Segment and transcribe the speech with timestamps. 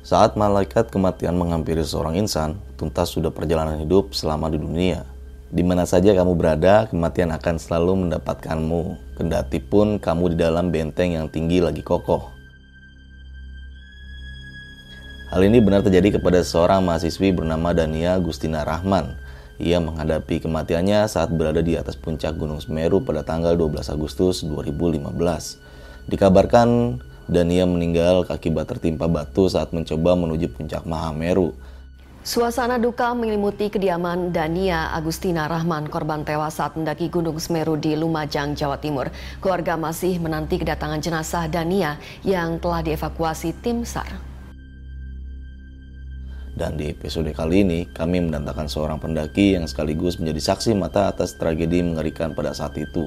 [0.00, 5.04] Saat malaikat kematian menghampiri seorang insan, tuntas sudah perjalanan hidup selama di dunia.
[5.52, 11.20] Di mana saja kamu berada, kematian akan selalu mendapatkanmu, kendati pun kamu di dalam benteng
[11.20, 12.32] yang tinggi lagi kokoh.
[15.30, 19.20] Hal ini benar terjadi kepada seorang mahasiswi bernama Dania Gustina Rahman.
[19.60, 25.12] Ia menghadapi kematiannya saat berada di atas puncak Gunung Semeru pada tanggal 12 Agustus 2015.
[26.08, 26.98] Dikabarkan
[27.30, 31.54] Dania meninggal akibat tertimpa batu saat mencoba menuju puncak Mahameru.
[32.26, 38.58] Suasana duka menyelimuti kediaman Dania Agustina Rahman, korban tewas saat mendaki Gunung Semeru di Lumajang,
[38.58, 39.14] Jawa Timur.
[39.38, 44.10] Keluarga masih menanti kedatangan jenazah Dania yang telah dievakuasi tim SAR.
[46.58, 51.38] Dan di episode kali ini, kami mendatangkan seorang pendaki yang sekaligus menjadi saksi mata atas
[51.38, 53.06] tragedi mengerikan pada saat itu.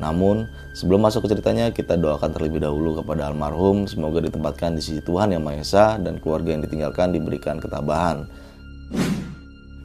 [0.00, 5.04] Namun, sebelum masuk ke ceritanya, kita doakan terlebih dahulu kepada almarhum, semoga ditempatkan di sisi
[5.04, 8.24] Tuhan Yang Maha Esa dan keluarga yang ditinggalkan diberikan ketabahan.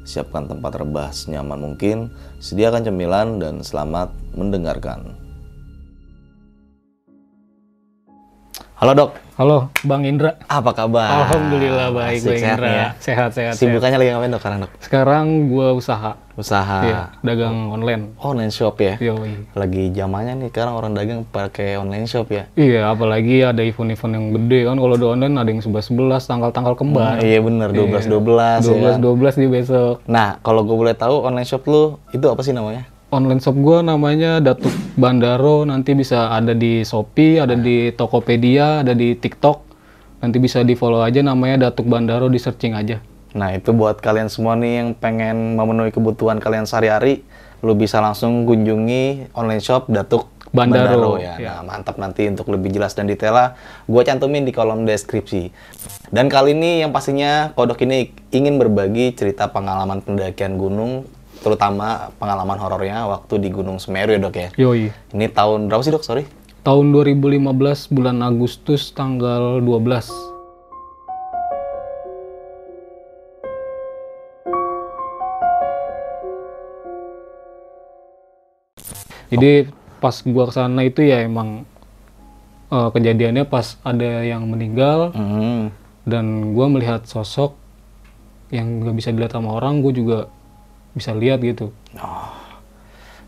[0.08, 2.08] Siapkan tempat rebah senyaman mungkin,
[2.40, 5.12] sediakan cemilan, dan selamat mendengarkan.
[8.80, 9.27] Halo dok.
[9.38, 10.34] Halo Bang Indra.
[10.50, 11.30] Apa kabar?
[11.30, 12.70] Alhamdulillah baik Asik, Bang sehat Indra.
[12.74, 12.88] ya?
[12.98, 13.54] Sehat sehat.
[13.54, 14.72] Sibukannya lagi ngapain dok sekarang dok?
[14.82, 16.18] Sekarang gua usaha.
[16.34, 18.18] Usaha Iya, dagang online.
[18.18, 18.98] online shop ya?
[18.98, 19.46] Yoi.
[19.54, 22.50] Lagi zamannya nih sekarang orang dagang pakai online shop ya?
[22.58, 24.78] Iya, apalagi ada event-event yang gede kan.
[24.78, 27.22] Kalau di online ada yang 11-11, tanggal-tanggal kembar.
[27.22, 28.98] iya bener, 12-12 ya 12 kan?
[29.06, 29.96] 12 di besok.
[30.10, 32.90] Nah, kalau gue boleh tahu online shop lu itu apa sih namanya?
[33.08, 35.64] Online shop gua namanya Datuk Bandaro.
[35.64, 39.64] Nanti bisa ada di Shopee, ada di Tokopedia, ada di TikTok.
[40.20, 43.00] Nanti bisa di follow aja namanya Datuk Bandaro di searching aja.
[43.32, 47.24] Nah, itu buat kalian semua nih yang pengen memenuhi kebutuhan kalian sehari-hari,
[47.64, 51.40] lu bisa langsung kunjungi online shop Datuk Bandaro, ya.
[51.40, 51.64] ya.
[51.64, 53.56] Nah, mantap nanti untuk lebih jelas dan detailnya
[53.88, 55.56] gua cantumin di kolom deskripsi.
[56.12, 61.08] Dan kali ini yang pastinya Kodok ini ingin berbagi cerita pengalaman pendakian gunung,
[61.48, 64.49] terutama pengalaman horornya waktu di Gunung Semeru ya, Dok ya.
[64.60, 64.92] Yoi.
[65.16, 66.04] Ini tahun berapa sih, Dok?
[66.04, 66.27] Sorry.
[66.67, 67.48] Tahun 2015
[67.88, 70.11] bulan Agustus tanggal 12.
[79.27, 79.67] Jadi
[79.99, 81.64] pas gua ke sana itu ya emang
[82.67, 85.72] eh, kejadiannya pas ada yang meninggal Hmm.
[86.04, 87.55] dan gua melihat sosok
[88.48, 90.32] yang nggak bisa dilihat sama orang, gue juga
[90.98, 91.70] bisa lihat gitu.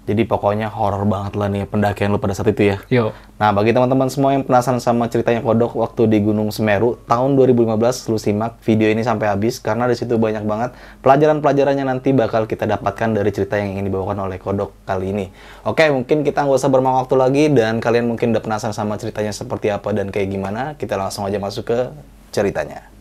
[0.09, 2.78] Jadi pokoknya horor banget lah nih pendakian lu pada saat itu ya.
[2.90, 7.38] Yo, Nah, bagi teman-teman semua yang penasaran sama ceritanya Kodok waktu di Gunung Semeru tahun
[7.38, 10.75] 2015, lu simak video ini sampai habis karena di situ banyak banget
[11.06, 15.25] pelajaran-pelajarannya nanti bakal kita dapatkan dari cerita yang ingin dibawakan oleh Kodok kali ini.
[15.63, 19.31] Oke, mungkin kita nggak usah bermain waktu lagi dan kalian mungkin udah penasaran sama ceritanya
[19.31, 21.80] seperti apa dan kayak gimana, kita langsung aja masuk ke
[22.36, 22.98] ceritanya.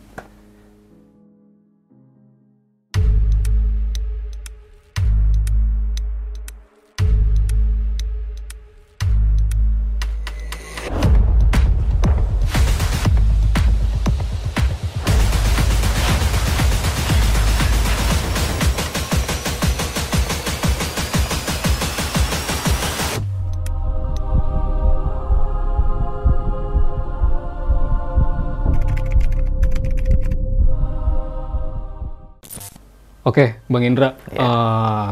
[33.29, 34.17] Oke, Bang Indra,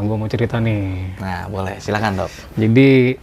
[0.02, 1.14] gue mau cerita nih.
[1.22, 2.30] Nah, boleh, silakan dok.
[2.58, 3.14] Jadi,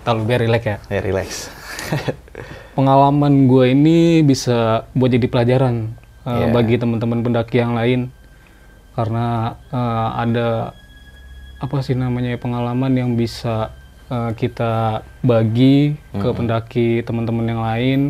[0.00, 0.76] kalau biar rileks ya.
[0.88, 1.52] Ya, relax.
[2.76, 5.92] Pengalaman gue ini bisa buat jadi pelajaran
[6.24, 6.56] uh, Iya.
[6.56, 8.08] bagi teman-teman pendaki yang lain,
[8.96, 10.72] karena uh, ada
[11.60, 13.76] apa sih namanya ya, pengalaman yang bisa
[14.08, 18.00] uh, kita bagi ke pendaki teman-teman yang lain,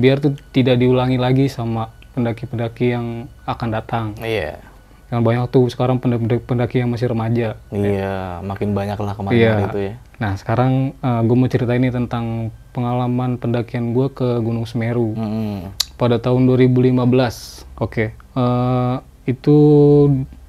[0.00, 4.06] biar tuh tidak diulangi lagi sama pendaki-pendaki yang akan datang.
[4.24, 4.56] Iya.
[5.06, 7.54] Yang banyak tuh sekarang pendaki-pendaki yang masih remaja.
[7.70, 9.54] Iya, makin banyak lah kemarin Iya.
[9.70, 9.94] itu ya.
[10.16, 15.70] Nah sekarang gue mau cerita ini tentang pengalaman pendakian gue ke Gunung Semeru Mm-mm.
[15.94, 17.64] pada tahun 2015.
[17.78, 19.56] Oke, eh, itu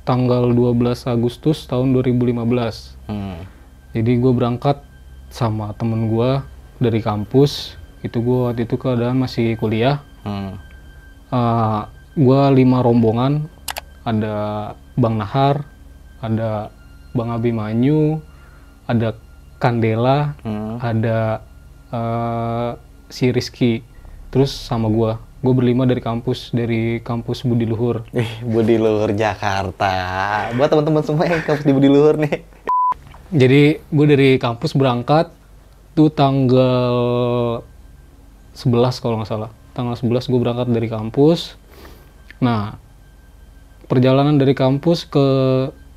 [0.04, 2.96] tanggal 12 Agustus tahun 2015.
[3.06, 3.44] Hmm.
[3.92, 4.80] Jadi gue berangkat
[5.28, 6.40] sama temen gue
[6.80, 7.76] dari kampus.
[8.00, 10.02] Itu gue waktu itu keadaan masih kuliah.
[10.24, 10.56] Hmm.
[11.30, 11.82] Eh,
[12.16, 13.52] gue lima rombongan.
[14.08, 14.36] Ada
[14.96, 15.68] Bang Nahar,
[16.24, 16.72] ada
[17.12, 18.24] Bang Abimanyu,
[18.88, 19.20] ada
[19.60, 20.80] Kandela, Hmm.
[20.80, 21.44] ada
[21.88, 22.72] eh,
[23.08, 23.84] si Rizky,
[24.30, 25.20] terus sama gua.
[25.38, 28.08] Gue berlima dari kampus, dari kampus Budi Luhur.
[28.10, 29.94] Ih, Budi Luhur Jakarta.
[30.52, 32.42] Buat teman-teman semua yang kampus di Budi Luhur nih.
[33.30, 35.30] Jadi gue dari kampus berangkat
[35.94, 36.96] tuh tanggal
[38.52, 39.52] 11 kalau nggak salah.
[39.72, 41.54] Tanggal 11 gue berangkat dari kampus.
[42.42, 42.82] Nah,
[43.88, 45.28] perjalanan dari kampus ke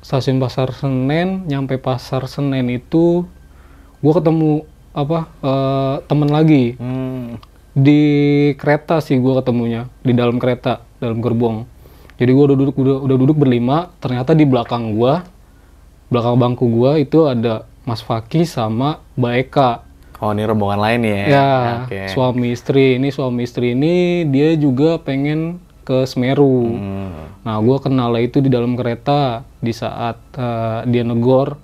[0.01, 3.27] stasiun Pasar Senen, nyampe Pasar Senen itu
[4.01, 7.39] gue ketemu apa eh, temen lagi Hmm.
[7.71, 8.01] di
[8.59, 11.63] kereta sih gue ketemunya di dalam kereta dalam gerbong.
[12.19, 15.13] Jadi gue udah duduk udah, udah duduk berlima, ternyata di belakang gue,
[16.11, 19.71] belakang bangku gue itu ada Mas Faki sama Mbak Eka.
[20.21, 21.17] Oh ini rombongan lain ya?
[21.25, 21.49] Ya,
[21.81, 22.13] Oke.
[22.13, 26.77] suami istri ini suami istri ini dia juga pengen ke Semeru.
[26.77, 27.41] Hmm.
[27.41, 31.57] Nah, gue kenal lah itu di dalam kereta di saat eh, dia negor,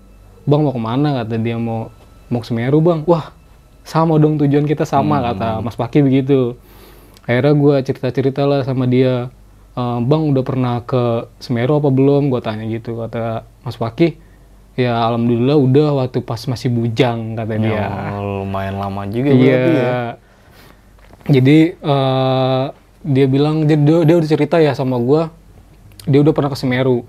[0.44, 1.22] bang mau ke mana?
[1.22, 1.94] Kata dia mau
[2.28, 3.06] mau ke Semeru bang.
[3.06, 3.32] Wah,
[3.82, 6.58] sama dong tujuan kita sama kata Mas Paki begitu.
[7.24, 9.28] Akhirnya gue cerita-cerita lah sama dia,
[9.74, 12.28] "Eh, bang udah pernah ke Semeru apa belum?
[12.28, 14.18] Gue tanya gitu kata Mas Paki.
[14.78, 18.14] Ya alhamdulillah udah waktu pas masih bujang kata dia.
[18.14, 19.42] Oh, lumayan lama juga Iya.
[19.42, 19.94] berarti ya.
[21.28, 22.66] Jadi eh,
[23.08, 25.32] dia bilang dia, dia dia udah cerita ya sama gua,
[26.04, 27.08] dia udah pernah ke Semeru.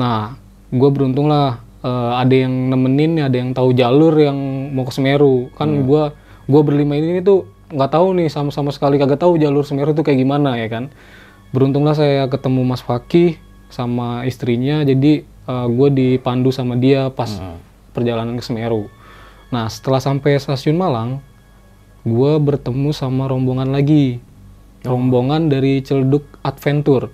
[0.00, 0.40] Nah,
[0.72, 4.36] gue beruntung lah eh, ada yang nemenin, ada yang tahu jalur yang
[4.72, 5.52] mau ke Semeru.
[5.60, 6.16] Kan gua
[6.48, 10.24] gua berlima ini tuh nggak tahu nih sama-sama sekali kagak tahu jalur Semeru tuh kayak
[10.24, 10.88] gimana ya kan.
[11.52, 13.38] Beruntunglah saya ketemu Mas Fakih
[13.70, 17.28] sama istrinya, jadi gue dipandu sama dia pas
[17.92, 18.88] perjalanan ke Semeru.
[19.52, 21.22] Nah, setelah sampai stasiun Malang,
[22.02, 24.18] gue bertemu sama rombongan lagi.
[24.84, 27.08] Rombongan dari Celduk Adventure.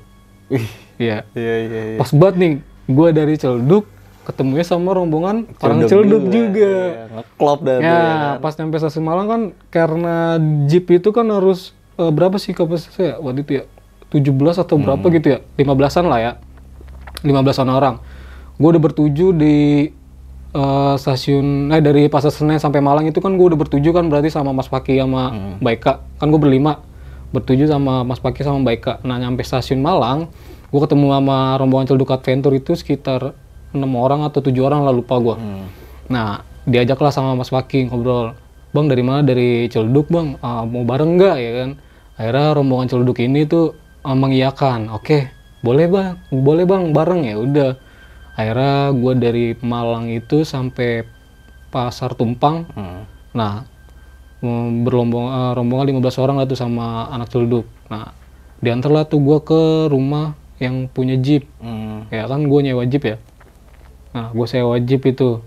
[0.48, 1.24] Wih, Iya.
[1.32, 1.96] iya iya iya.
[1.96, 2.52] Pas banget nih,
[2.86, 3.86] gue dari Celduk
[4.20, 6.60] ketemunya sama rombongan orang Celduk juga.
[6.60, 8.34] Iya, Ngeklop dah Ya, ya kan.
[8.38, 10.36] pas nyampe stasiun Malang kan karena
[10.66, 13.64] jeep itu kan harus eh, berapa sih kapasitasnya waktu itu ya?
[14.10, 14.26] 17
[14.58, 15.14] atau berapa Hmm.
[15.14, 15.38] gitu ya?
[15.56, 16.32] 15-an lah ya.
[17.20, 17.94] 15-an orang.
[18.56, 19.88] Gue udah bertuju di
[20.50, 24.28] eh, stasiun eh dari Pasar Senen sampai Malang itu kan gue udah bertuju kan berarti
[24.28, 25.54] sama Mas Paki sama Hmm.
[25.60, 25.92] Mbak Eka.
[26.18, 26.82] Kan gue berlima
[27.30, 28.94] bertuju sama Mas Paki sama Mbak Eka.
[29.06, 30.30] Nah, nyampe stasiun Malang,
[30.70, 33.34] gue ketemu sama rombongan Celduk Adventure itu sekitar
[33.70, 35.36] enam orang atau tujuh orang lah lupa gue.
[35.38, 35.66] Hmm.
[36.10, 38.34] Nah, diajaklah sama Mas Paki ngobrol.
[38.70, 39.22] Bang dari mana?
[39.22, 40.38] Dari Celduk bang.
[40.42, 41.70] Ah, mau bareng nggak ya kan?
[42.18, 44.90] Akhirnya rombongan Celduk ini tuh ah, mengiyakan.
[44.94, 45.30] Oke,
[45.62, 47.72] boleh bang, boleh bang bareng ya udah.
[48.34, 51.06] Akhirnya gue dari Malang itu sampai
[51.70, 52.66] Pasar Tumpang.
[52.74, 53.06] Hmm.
[53.30, 53.62] Nah,
[54.40, 57.68] berlombong eh, rombongan 15 orang lah tuh sama anak Celduk.
[57.92, 58.12] Nah,
[58.64, 61.48] diantarlah tuh gue ke rumah yang punya jeep.
[61.60, 62.04] Hmm.
[62.12, 63.16] ya kan gue nyewa jeep ya?
[64.12, 65.40] Nah gue sewa jeep itu.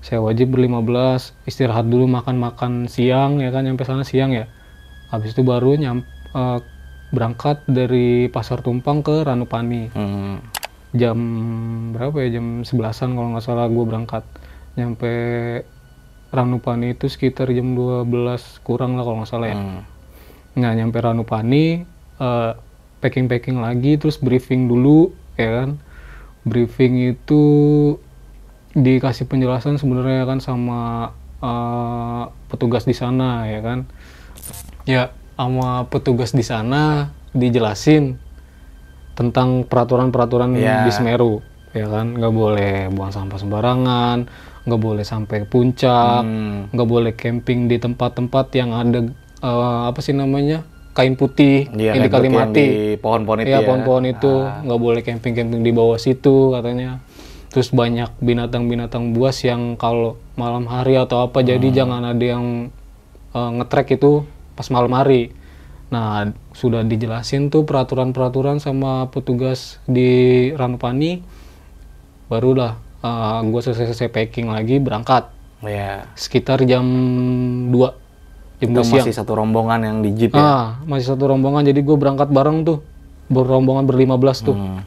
[0.00, 4.48] Sewa jeep berlima belas istirahat dulu makan makan siang ya kan nyampe sana siang ya?
[5.12, 6.58] Habis itu baru nyam eh,
[7.12, 9.92] berangkat dari pasar tumpang ke Ranupani.
[9.92, 10.40] Hmm.
[10.94, 11.18] jam
[11.90, 12.38] berapa ya?
[12.40, 14.24] Jam 11an kalau nggak salah gue berangkat.
[14.74, 15.12] Nyampe
[16.34, 18.04] Ranupani itu sekitar jam 12
[18.60, 19.80] kurang lah kalau nggak salah ya Hmm.
[20.54, 21.82] Nah, nyampe Ranupani,
[22.16, 22.52] eh,
[23.00, 25.82] packing-packing lagi, terus briefing dulu, ya kan.
[26.42, 27.42] Briefing itu
[28.72, 31.10] dikasih penjelasan sebenarnya kan sama
[31.40, 33.84] eh, petugas di sana, ya kan.
[34.84, 38.16] Ya, sama petugas di sana dijelasin
[39.12, 40.86] tentang peraturan-peraturan Iya.
[40.86, 42.14] di Semeru, ya kan.
[42.14, 44.30] Nggak boleh buang sampah sembarangan,
[44.64, 46.72] nggak boleh sampai puncak, Hmm.
[46.72, 49.00] nggak boleh camping di tempat-tempat yang ada
[49.40, 53.38] eh, apa sih namanya kain putih Iya, yang di kayak kali yang mati di pohon-pohon
[53.40, 53.66] itu Iya, ya.
[53.66, 54.32] pohon-pohon itu
[54.64, 57.02] nggak boleh camping-camping di bawah situ katanya
[57.50, 61.76] terus banyak binatang-binatang buas yang kalau malam hari atau apa jadi Hmm.
[61.76, 62.44] jangan ada yang
[63.30, 64.22] eh, ngetrek itu
[64.54, 65.34] pas malam hari
[65.84, 70.10] nah sudah dijelasin tuh peraturan-peraturan sama petugas di
[70.50, 71.20] Ranupani
[72.26, 72.80] barulah
[73.44, 75.28] gue selesai-selesai packing lagi berangkat
[75.64, 76.08] Iya.
[76.12, 76.84] sekitar jam
[77.72, 77.76] 2
[78.60, 79.04] jam Itu 2 siang.
[79.04, 80.40] masih satu rombongan yang di jeep ya.
[80.40, 82.78] Ah, masih satu rombongan jadi gue berangkat bareng tuh.
[83.28, 84.52] Berombongan berlima belas tuh.
[84.52, 84.84] Hmm.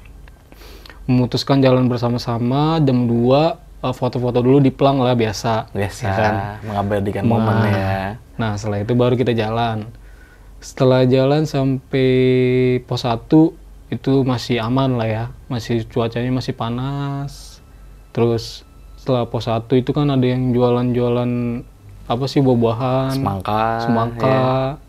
[1.07, 5.74] Memutuskan jalan bersama-sama jam 2 eh, foto-foto dulu di plang lah biasa.
[5.74, 6.33] Biasa ya kan?
[6.65, 8.17] mengabadikan momen ya.
[8.38, 9.89] Nah, setelah itu baru kita jalan.
[10.62, 12.09] Setelah jalan sampai
[12.86, 13.53] pos 1
[13.89, 15.25] itu masih aman lah ya.
[15.50, 17.46] Masih cuacanya masih panas.
[18.17, 18.65] Terus
[18.97, 21.62] setelah pos 1 itu kan ada yang jualan-jualan
[22.09, 23.62] apa sih buah-buahan, Semangka.
[23.86, 24.81] semangka, ya.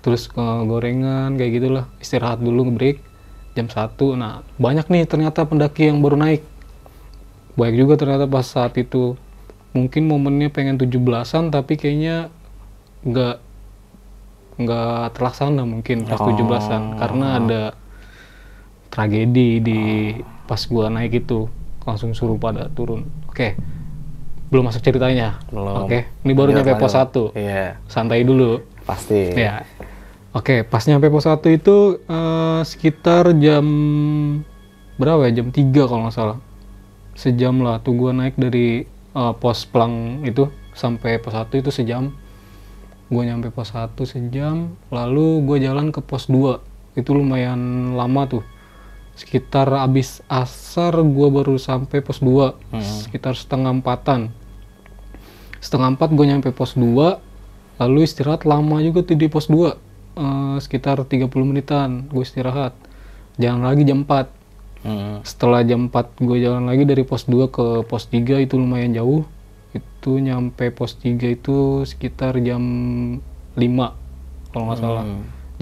[0.00, 1.84] terus eh, gorengan kayak gitulah.
[2.00, 3.04] Istirahat dulu break
[3.52, 3.76] jam 1.
[4.16, 6.40] Nah, banyak nih ternyata pendaki yang baru naik.
[7.60, 9.20] Banyak juga ternyata pas saat itu.
[9.76, 12.32] Mungkin momennya pengen 17-an tapi kayaknya
[13.04, 13.36] nggak
[14.64, 16.28] nggak terlaksana mungkin pas Oh.
[16.32, 17.62] 17-an karena ada
[18.92, 19.80] tragedi di
[20.44, 21.48] pas gua naik itu
[21.84, 23.06] langsung suruh pada turun.
[23.28, 23.58] Oke.
[24.52, 25.40] Belum masuk ceritanya.
[25.48, 25.88] Belum.
[25.88, 26.06] Oke.
[26.22, 26.94] Ini baru Lanjut, nyampe pos.
[26.94, 27.32] 1.
[27.38, 28.60] Iya, Santai dulu.
[28.82, 29.30] pasti.
[29.32, 29.62] Ya.
[30.34, 33.64] Oke, pas nyampe pos 1 itu eh, sekitar jam
[34.98, 35.40] berapa ya?
[35.40, 36.38] Jam 3 kalau nggak salah.
[37.12, 42.12] Sejam lah tuh gua naik dari eh, pos pelang itu sampai pos 1 itu sejam.
[43.12, 46.96] Gue nyampe pos 1 sejam, lalu gue jalan ke pos 2.
[46.96, 48.40] Itu lumayan lama tuh.
[49.22, 52.74] Sekitar abis asar gue baru sampai pos 2.
[53.06, 54.34] Sekitar setengah empatan.
[55.62, 57.22] Setengah empat gue nyampe pos 2,
[57.78, 59.78] lalu istirahat lama juga tuh di pos 2.
[60.12, 62.74] Eh, sekitar 30 menitan gue istirahat.
[63.38, 64.42] Jalan lagi jam 4
[64.82, 65.22] Hmm.
[65.22, 69.22] setelah jam 4 gue jalan lagi dari pos 2 ke pos 3 itu lumayan jauh
[69.70, 72.58] itu nyampe pos 3 itu sekitar jam
[73.54, 73.94] 5
[74.50, 75.06] kalau nggak salah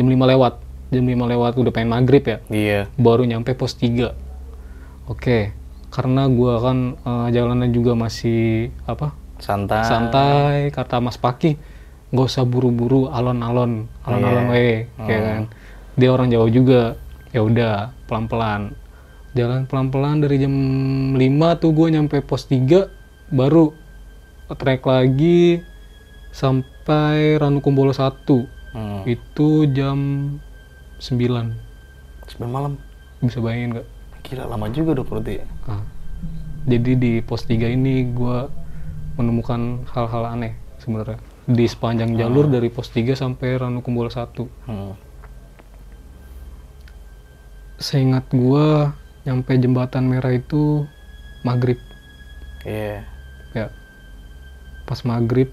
[0.00, 0.54] jam 5 lewat
[0.90, 2.80] jam 5 lewat udah pengen maghrib ya Iya.
[2.94, 4.10] baru nyampe pos 3
[5.06, 5.38] oke
[5.88, 9.82] karena gua kan eh, jalannya juga masih apa Santai.
[9.82, 11.56] santai kata Mas Paki
[12.10, 14.52] nggak usah buru-buru alon-alon alon-alon Iya.
[14.52, 14.68] we
[15.00, 15.44] kayak kan
[15.94, 16.80] dia orang Jawa juga
[17.30, 18.74] ya udah pelan-pelan
[19.30, 20.54] jalan pelan-pelan dari jam
[21.14, 21.22] 5
[21.56, 22.90] tuh gue nyampe pos 3
[23.30, 23.70] baru
[24.50, 25.62] trek lagi
[26.30, 29.02] sampai Ranukumbolo 1 Hmm.
[29.02, 29.98] itu jam
[31.00, 31.56] 9
[32.26, 32.76] Sampai malam.
[33.18, 33.86] bisa bayangin nggak
[34.22, 35.40] Gila lama juga dong berarti.
[35.66, 35.80] Ah.
[36.62, 38.38] jadi di pos 3 ini gue
[39.16, 44.92] menemukan hal-hal aneh sebenarnya di sepanjang jalur dari pos 3 sampai Ranukumbolo 1 Hmm.
[47.76, 48.66] seingat gue
[49.22, 50.84] nyampe jembatan merah itu
[51.42, 51.80] maghrib
[52.60, 53.08] Iya.
[53.50, 53.66] ya
[54.84, 55.48] pas maghrib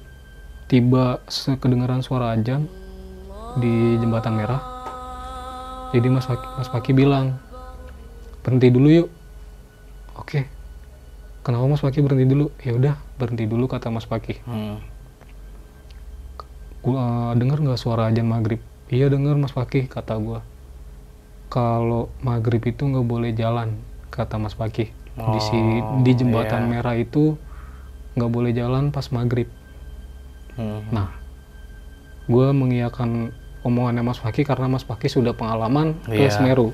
[0.68, 2.68] tiba sekedengaran suara ajan
[3.58, 4.77] di jembatan merah
[5.91, 7.39] jadi mas Paki, mas Paki bilang
[8.44, 9.10] berhenti dulu yuk.
[10.15, 10.48] Oke.
[11.44, 12.51] Kenapa mas Paki berhenti dulu?
[12.60, 14.79] Ya udah berhenti dulu kata mas Paki Hmm.
[16.79, 18.60] gua dengar nggak suara ajan maghrib?
[18.88, 20.39] Iya dengar mas Paki kata gua.
[21.48, 23.75] Kalau maghrib itu nggak boleh jalan
[24.12, 26.72] kata mas Paki di si Oh, di jembatan iya.
[26.79, 27.36] merah itu
[28.13, 29.48] nggak boleh jalan pas maghrib.
[30.58, 30.82] Hmm.
[30.89, 31.13] nah
[32.25, 33.29] gue mengiyakan
[33.68, 36.32] omongannya mas Paki karena mas Paki sudah pengalaman ke Iya.
[36.32, 36.72] Semeru.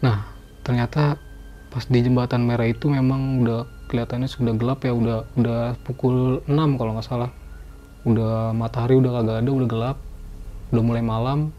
[0.00, 0.22] Nah
[0.62, 1.18] ternyata
[1.68, 6.78] pas di jembatan merah itu memang udah kelihatannya sudah gelap ya udah udah pukul 6
[6.78, 7.30] kalau nggak salah.
[8.06, 9.96] Udah matahari udah kagak ada udah gelap
[10.70, 11.50] udah mulai malam.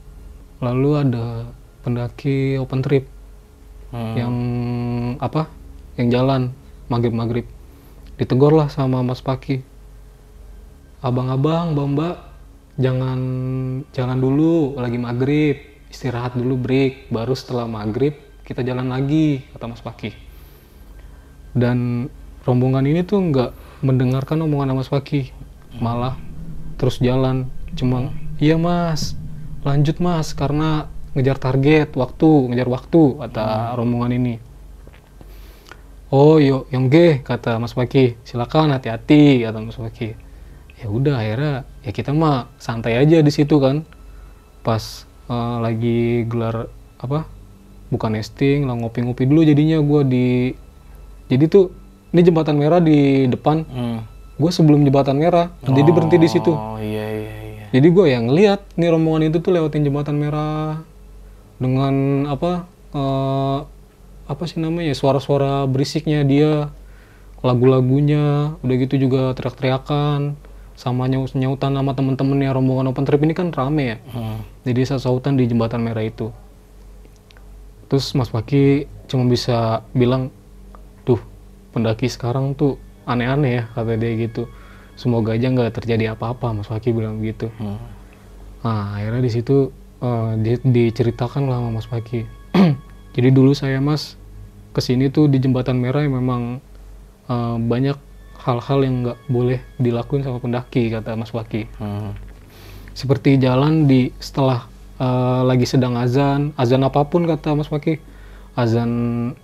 [0.63, 1.25] Lalu ada
[1.84, 3.05] pendaki open trip
[3.88, 4.19] Hmm.
[4.19, 4.36] yang
[5.24, 5.48] apa?
[5.96, 6.41] Yang jalan
[6.91, 7.48] maghrib maghrib
[8.19, 9.63] ditegur lah sama Mas Paki
[11.00, 12.15] abang-abang mbak-mbak
[12.77, 13.19] jangan
[13.91, 15.57] jalan dulu lagi maghrib.
[15.88, 17.12] Istirahat dulu break.
[17.12, 18.15] Baru setelah maghrib
[18.48, 20.27] kita jalan lagi kata Mas Paki
[21.57, 22.07] dan
[22.48, 23.51] rombongan ini tuh nggak
[23.84, 25.34] mendengarkan omongan Mas Paki
[25.81, 26.15] malah
[26.77, 27.50] terus jalan.
[27.74, 29.17] Cuma iya mas.
[29.65, 30.31] Lanjut mas.
[30.38, 34.36] Karena ngejar target waktu ngejar waktu kata rombongan ini.
[36.07, 40.15] Oh yuk yang G kata Mas Paki silakan hati-hati kata Mas Paki
[40.77, 43.81] ya udah akhirnya ya kita mah santai aja di situ kan
[44.62, 44.84] pas
[45.25, 47.25] eh, lagi gelar apa
[47.88, 50.51] bukan nesting lah ngopi-ngopi dulu jadinya gua di
[51.27, 51.72] jadi tuh
[52.12, 54.00] ini jembatan merah di depan Hmm.
[54.36, 57.65] gue sebelum jembatan merah jadi berhenti di situ Oh iya iya iya.
[57.72, 60.86] jadi gue yang ngeliat nih rombongan itu tuh lewatin jembatan merah
[61.57, 61.93] dengan
[62.27, 63.60] apa eh,
[64.27, 66.69] apa sih namanya suara-suara berisiknya dia
[67.41, 70.36] lagu-lagunya udah gitu juga teriak-teriakan
[70.77, 73.98] sama nyaut nyautan sama temen-temennya rombongan open trip ini kan rame ya.
[74.13, 74.39] Hmm.
[74.62, 76.29] jadi sautan di jembatan merah itu.
[77.89, 80.29] Terus Mas Paki cuma bisa bilang
[81.01, 81.17] tuh
[81.74, 82.77] pendaki sekarang tuh
[83.10, 84.46] aneh-aneh ya kata dia gitu.
[84.93, 87.50] Semoga aja nggak terjadi apa-apa Mas Paki bilang gitu.
[87.57, 87.81] Hmm.
[88.62, 92.22] nah akhirnya di situ eh, di- diceritakan lah sama Mas Paki.
[93.17, 94.13] Jadi dulu saya Mas
[94.77, 96.62] ke sini tuh di jembatan merah yang memang
[97.25, 97.98] eh, banyak
[98.47, 102.15] hal-hal yang nggak boleh dilakuin sama pendaki kata Mas Paki Hmm.
[102.95, 104.65] seperti jalan di setelah
[104.97, 107.99] eh, lagi sedang azan azan apa pun kata Mas Paki
[108.57, 108.91] azan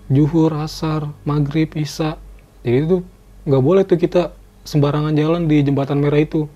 [0.09, 2.17] juhur asar maghrib isya.
[2.65, 2.97] Jadi itu
[3.45, 4.33] nggak boleh tuh kita
[4.65, 6.49] sembarangan jalan di jembatan merah itu.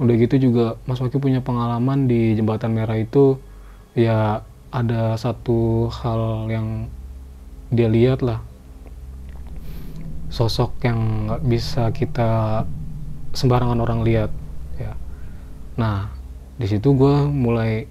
[0.00, 3.38] Udah gitu juga Mas Paki punya pengalaman di jembatan merah itu
[3.94, 4.42] ya
[4.74, 6.90] ada satu hal yang
[7.70, 8.40] dia lihat lah
[10.28, 12.62] sosok yang nggak bisa kita
[13.32, 14.30] sembarangan orang lihat
[14.76, 14.92] ya.
[15.80, 16.12] Nah
[16.58, 17.86] di situ gue mulai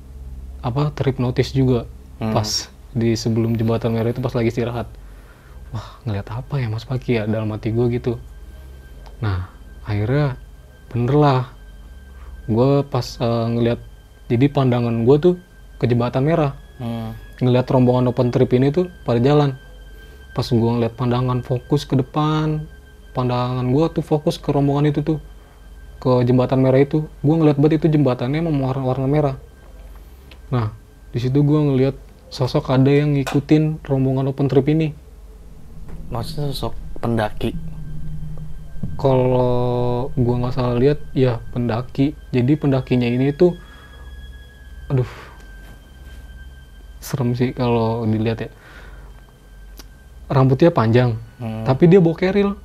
[0.61, 1.85] apa terhipnotis juga
[2.17, 2.33] Hmm.
[2.33, 2.49] pas
[2.97, 4.89] di sebelum jembatan merah itu pas lagi istirahat.
[5.69, 8.17] Wah ngeliat apa ya Mas Paki ya dalam hati gue gitu.
[9.21, 9.53] Nah
[9.85, 10.33] akhirnya
[10.89, 11.41] bener lah
[12.49, 13.79] gue pas eh, ngeliat
[14.33, 15.35] jadi pandangan gue tuh
[15.77, 16.53] ke jembatan merah.
[16.77, 17.17] Hmm.
[17.41, 19.57] ngelihat rombongan open trip ini tuh pada jalan
[20.37, 22.69] pas gue ngeliat pandangan fokus ke depan
[23.17, 25.17] pandangan gue tuh fokus ke rombongan itu tuh
[25.97, 27.09] ke jembatan merah itu.
[27.25, 29.35] Gue ngeliat banget itu jembatannya emang warna, warna merah.
[30.53, 30.69] Nah
[31.09, 31.97] di situ gue ngeliat
[32.29, 34.93] sosok ada yang ngikutin rombongan open trip ini.
[36.13, 37.57] Maksudnya sosok pendaki.
[38.97, 42.17] kalau gua nggak salah lihat ya pendaki.
[42.33, 43.53] Jadi pendakinya ini tuh
[44.89, 45.05] aduh
[46.97, 48.49] serem sih kalau dilihat ya
[50.27, 51.61] rambutnya panjang Hmm.
[51.69, 52.57] tapi dia bawa keril.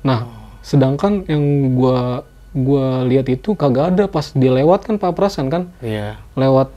[0.00, 0.24] Nah
[0.64, 2.24] sedangkan yang gua
[2.56, 4.04] gua lihat itu kagak ada.
[4.08, 5.68] Pas dia lewat kan paprasan kan?
[5.84, 6.16] Iya.
[6.34, 6.72] lewat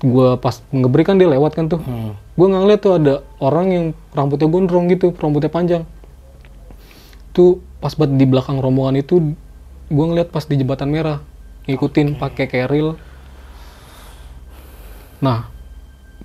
[0.00, 1.80] gua pas ngeberi kan dia lewat kan tuh.
[1.84, 2.16] Hmm.
[2.36, 5.82] gue nggak ngeliat tuh ada orang yang rambutnya gondrong gitu rambutnya panjang.
[7.32, 9.36] Tuh pas banget di belakang rombongan itu
[9.88, 11.20] gue ngeliat pas di jembatan merah
[11.64, 12.96] ngikutin pakai keril.
[15.20, 15.48] Nah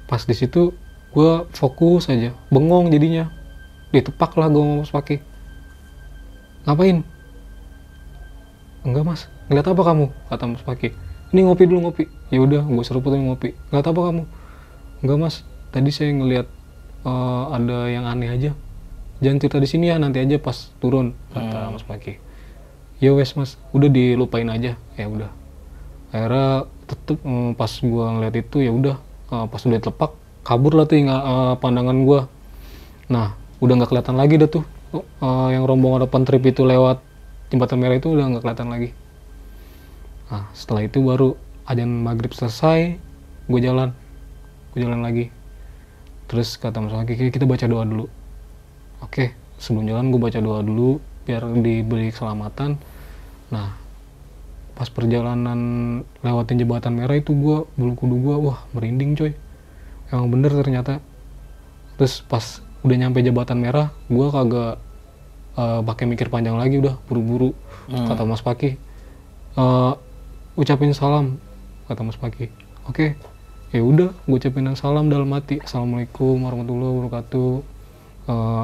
[0.07, 0.75] pas di situ
[1.12, 3.27] gue fokus aja bengong jadinya.
[3.91, 5.20] Ditepak lah gue mau pakai
[6.63, 7.03] ngapain?
[8.88, 9.22] Enggak mas.
[9.51, 10.06] Ngeliat apa kamu?
[10.32, 12.03] Kata mas Paki ini ngopi dulu ngopi.
[12.32, 13.56] Ya udah gue seruputin ngopi.
[13.72, 14.24] Ngeliat apa kamu?
[15.03, 15.36] Enggak mas.
[15.72, 16.48] Tadi saya ngeliat
[17.08, 18.51] eh, ada yang aneh aja.
[19.22, 22.20] Jangan cerita di sini ya nanti aja pas turun kata mas Paki
[23.03, 23.60] ya wes mas.
[23.75, 24.75] Udah dilupain aja.
[24.96, 25.32] Ya udah.
[26.12, 28.96] Akhirnya tetep mm, pas gua ngeliat itu ya udah
[29.32, 32.27] eh, pas udah telepak kabur lah tuh yang, eh, pandangan gua.
[33.12, 34.63] Nah udah nggak kelihatan lagi dah tuh
[34.98, 37.00] eh, yang rombongan open trip itu lewat
[37.53, 38.89] jembatan merah itu udah nggak kelihatan lagi.
[40.31, 41.36] Nah setelah itu baru
[41.67, 42.98] ajan maghrib selesai
[43.51, 43.91] gue jalan.
[44.71, 45.27] Gue jalan lagi.
[46.31, 48.05] Terus kata mas Waki kita baca doa dulu.
[49.03, 52.79] Oke sebelum jalan gue baca doa dulu biar diberi keselamatan.
[53.51, 53.77] Nah
[54.71, 55.60] pas perjalanan
[56.25, 59.36] lewatin jembatan merah itu gue bulu kudu gue wah merinding coy
[60.12, 61.00] emang bener ternyata.
[61.97, 64.76] Terus pas udah nyampe jembatan merah gue kagak
[65.58, 67.54] eh, pakai mikir panjang lagi udah buru-buru
[67.88, 68.76] kata Mas Paki.
[69.58, 69.93] "Eh,
[70.56, 71.38] ucapin salam
[71.88, 72.47] kata Mas Paki.
[72.89, 73.15] Oke
[73.71, 75.63] ya udah gue ucapin salam dalam hati.
[75.63, 77.52] Assalamualaikum warahmatullahi wabarakatuh.
[78.28, 78.63] Eh,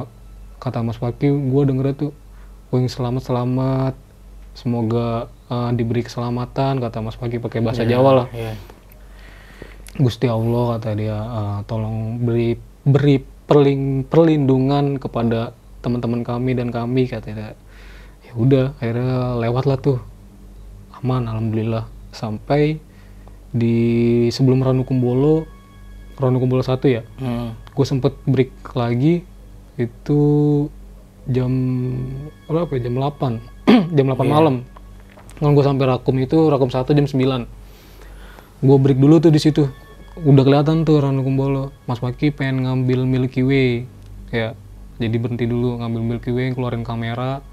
[0.58, 2.12] kata Mas Paki gue denger tuh
[2.74, 3.94] wing selamat selamat.
[4.58, 8.28] Semoga eh, diberi keselamatan kata Mas Paki pakai bahasa Jawa lah.
[8.34, 8.52] Iya.
[9.98, 12.54] Gusti Allah kata dia "eh, tolong beri
[12.86, 15.50] beri perling, perlindungan kepada
[15.82, 17.50] teman-teman kami dan kami kata dia.
[18.22, 19.98] Ya udah akhirnya lewat lah tuh.
[21.02, 21.86] Aman alhamdulillah.
[22.14, 22.78] Sampai
[23.48, 23.76] di
[24.28, 25.48] sebelum Ranukumbolo
[26.20, 27.56] Ranukumbolo satu ya Hmm.
[27.72, 29.24] gue sempet break lagi
[29.80, 30.20] itu
[31.24, 31.48] jam
[32.44, 32.90] berapa ya?
[32.90, 33.40] jam 8
[33.96, 34.66] jam 8 malam.
[35.38, 37.46] Kan gue sampai Rakum itu Rakum 1 jam 9
[38.58, 39.70] gue break dulu tuh di situ
[40.24, 43.86] udah kelihatan tuh Ranukumbolo Mas Maki pengen ngambil Milky Way.
[44.34, 44.58] Ya
[44.98, 47.44] jadi berhenti dulu ngambil Milky Way keluarin kamera.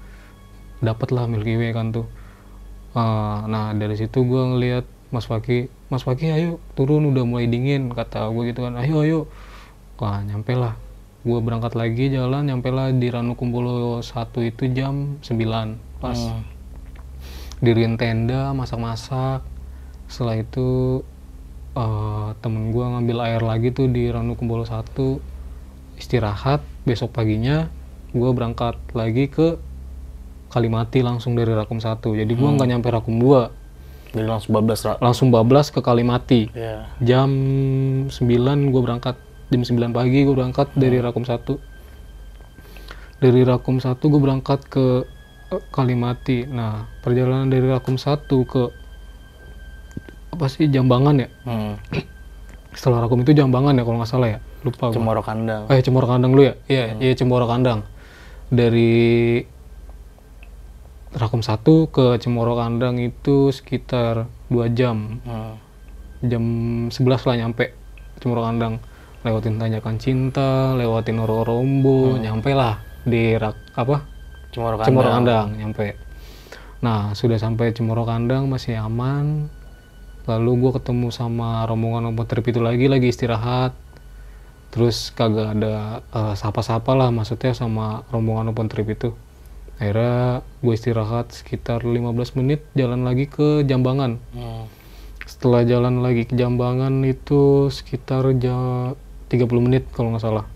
[0.82, 2.06] Dapet lah Milky Way kan tuh.
[2.96, 7.92] Ah, nah dari situ gue ngeliat Mas Paki, Mas Paki ayo turun udah mulai dingin
[7.94, 9.20] kata gue gitu kan, ayo ayo,
[10.02, 10.74] wah nyampe lah,
[11.22, 16.18] gue berangkat lagi jalan nyampe lah di Ranukumbolo 1 itu jam 9 pas.
[16.18, 16.42] Hmm.
[17.56, 19.40] diriin tenda masak-masak,
[20.12, 21.00] setelah itu
[21.76, 24.96] eh, temen gue ngambil air lagi tuh di Ranukumbolo 1
[26.00, 27.68] istirahat, besok paginya
[28.16, 29.60] gue berangkat lagi ke
[30.46, 33.66] Kalimati langsung dari Rakum 1 jadi gue nggak nyampe Rakum 2
[34.16, 36.48] Jadi langsung bablas langsung bablas ke Kalimati.
[36.56, 36.88] Iya.
[37.04, 37.28] jam
[38.08, 39.20] 9 gue berangkat
[39.52, 45.04] jam 9 pagi gue berangkat dari Rakum 1 dari Rakum 1 gue berangkat ke
[45.52, 46.48] eh, Kalimati.
[46.48, 48.62] Nah perjalanan dari Rakum 1 ke
[50.36, 51.80] apa sih Jambangan ya Hmm.
[52.76, 55.64] setelah Rakum itu Jambangan ya kalau nggak salah ya lupa gue Cemoro kandang.
[55.72, 56.54] Eh Cemoro Kandang dulu ya?
[56.66, 57.86] Iya, iya Cemoro Kandang.
[58.50, 59.40] Dari
[61.16, 65.22] Rakum 1 ke Cemoro Kandang itu sekitar 2 jam.
[65.24, 65.56] Hmm.
[66.20, 66.44] Jam
[66.92, 67.72] 11 lah nyampe
[68.20, 68.82] Cemoro Kandang.
[69.24, 74.06] Lewatin Tanjakan Cinta, lewatin Rorombo, nyampe lah di rak apa?
[74.54, 74.86] Cemoro kandang.
[74.86, 75.86] Cemoro Kandang nyampe.
[76.82, 79.50] Nah, sudah sampai Cemoro Kandang masih aman.
[80.26, 83.72] Lalu gue ketemu sama rombongan obat trip itu lagi lagi istirahat.
[84.74, 89.14] Terus kagak ada eh, sapa-sapa lah maksudnya sama rombongan open trip itu.
[89.76, 94.18] Akhirnya gue istirahat sekitar 15 menit jalan lagi ke Jambangan.
[94.32, 94.64] Hmm.
[95.28, 98.96] Setelah jalan lagi ke Jambangan itu sekitar jam
[99.28, 100.46] 30 menit kalau nggak salah.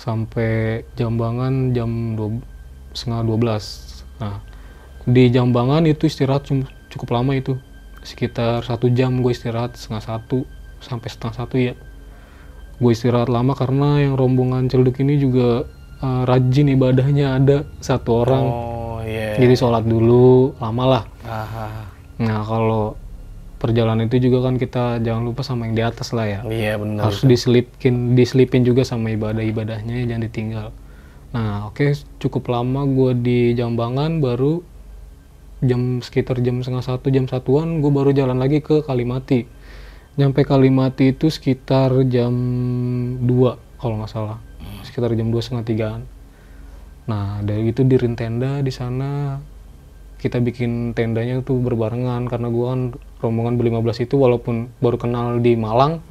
[0.00, 4.22] Sampai Jambangan jam 2, setengah 12.
[4.22, 4.38] Nah,
[5.04, 6.46] di Jambangan itu istirahat
[6.88, 7.58] cukup lama itu.
[8.02, 10.38] Sekitar satu jam gue istirahat setengah satu
[10.80, 11.74] sampai setengah satu ya
[12.80, 15.68] gue istirahat lama karena yang rombongan celduk ini juga
[16.00, 19.36] uh, rajin ibadahnya ada satu orang Oh iya.
[19.36, 21.66] jadi sholat dulu lama lah Aha.
[22.16, 22.96] nah kalau
[23.60, 27.04] perjalanan itu juga kan kita jangan lupa sama yang di atas lah ya Iya benar.
[27.04, 30.68] harus diselipin diselipin juga sama ibadah ibadahnya jangan ditinggal
[31.30, 34.64] nah oke cukup lama gue di Jambangan baru
[35.60, 39.44] jam sekitar jam setengah satu jam satuan gue baru jalan lagi ke Kalimati.
[40.16, 42.32] Nyampe Kalimati itu sekitar jam
[43.24, 43.28] 2
[43.80, 44.38] kalau nggak salah.
[44.84, 46.02] Sekitar jam dua setengah tigaan.
[47.08, 49.40] Nah dari itu dirin tenda di sana.
[50.20, 52.80] Kita bikin tendanya tuh berbarengan karena gue kan
[53.24, 56.04] rombongan ber-15 itu walaupun baru kenal di Malang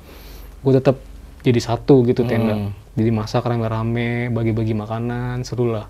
[0.66, 0.98] gue tetap
[1.46, 2.74] jadi satu gitu tenda.
[2.98, 5.86] Jadi masak rame-rame bagi-bagi makanan seru lah.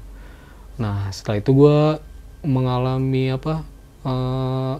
[0.83, 1.77] Nah setelah itu gue
[2.43, 3.65] mengalami apa
[4.07, 4.75] eh,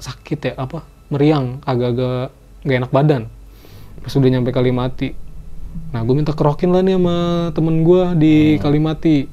[0.00, 2.32] sakit ya apa meriang agak-agak
[2.64, 3.22] gak enak badan.
[4.00, 5.12] Pas udah nyampe Kalimati.
[5.92, 7.16] Nah gue minta kerokin lah nih sama
[7.52, 9.28] temen gue di Kalimati.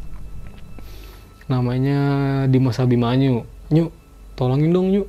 [1.47, 1.99] Namanya
[2.47, 3.47] Dimas Abimanyu.
[3.71, 3.91] Nyu
[4.35, 5.03] tolongin dong Nyu.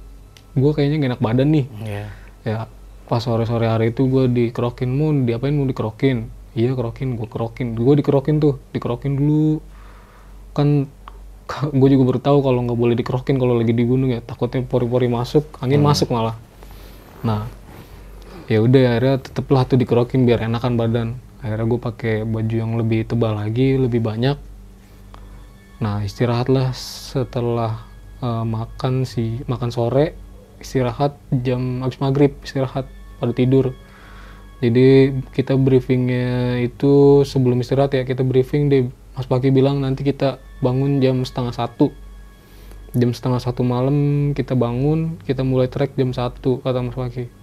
[0.55, 1.67] Gue kayaknya gak enak badan nih.
[1.83, 2.07] Iya.
[2.43, 2.59] ya
[3.07, 4.89] pas sore-sore hari itu gue dikerokin.
[4.91, 6.31] Mau diapain mau dikerokin?
[6.55, 7.19] Iya kerokin.
[7.19, 7.75] Gue kerokin.
[7.75, 8.63] Gue dikerokin tuh.
[8.71, 9.59] Dikerokin dulu.
[10.55, 10.87] Kan
[11.79, 14.21] gue juga baru tahu kalau nggak boleh dikerokin kalau lagi di gunung ya.
[14.25, 16.37] Takutnya pori-pori masuk angin masuk malah.
[17.23, 17.47] Nah
[18.51, 21.09] ya udah akhirnya teteplah tuh dikerokin biar enakan badan.
[21.43, 24.37] Akhirnya gue pakai baju yang lebih tebal lagi lebih banyak.
[25.83, 27.87] Nah istirahatlah setelah
[28.23, 30.15] eh, makan si makan sore
[30.62, 32.87] istirahat jam habis maghrib istirahat
[33.19, 33.75] pada tidur.
[34.62, 38.87] Jadi kita briefingnya itu sebelum istirahat ya kita briefing deh.
[39.19, 41.90] Mas Paki bilang nanti kita bangun jam setengah satu.
[42.94, 47.42] Jam setengah satu malam kita bangun kita mulai trek jam satu kata Mas Paki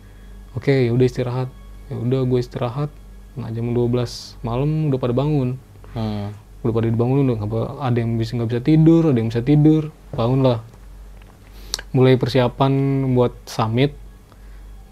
[0.58, 1.50] oke ya udah istirahat.
[1.90, 2.90] Ya udah gue istirahat.
[3.38, 5.60] Nah jam 12 malam udah pada bangun.
[5.90, 6.30] Hmm.
[6.60, 9.92] udah pada dibangun udah apa- ada yang bisa nggak bisa tidur ada yang bisa tidur.
[10.14, 10.60] Bangun lah.
[11.96, 12.72] Mulai persiapan
[13.18, 13.96] buat summit.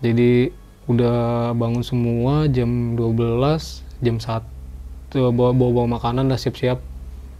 [0.01, 0.49] Jadi
[0.87, 4.41] udah bangun semua jam 12 jam 1
[5.11, 6.79] bawa bawa, bawa makanan dah siap-siap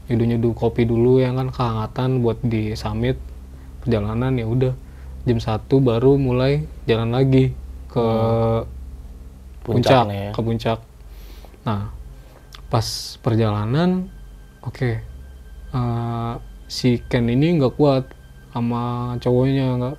[0.07, 3.19] nyeduh nyeduh kopi dulu yang kan kehangatan buat di summit
[3.83, 4.73] perjalanan ya udah.
[5.27, 7.51] Jam 1 baru mulai jalan lagi
[7.91, 8.07] ke
[9.67, 10.31] puncak, Puncak nih ya.
[10.31, 10.79] ke puncak.
[11.67, 11.91] Nah
[12.71, 12.87] pas
[13.19, 14.07] perjalanan
[14.63, 14.91] oke
[15.75, 16.33] eh,
[16.67, 18.11] si Ken ini nggak kuat
[18.51, 19.97] sama cowoknya nggak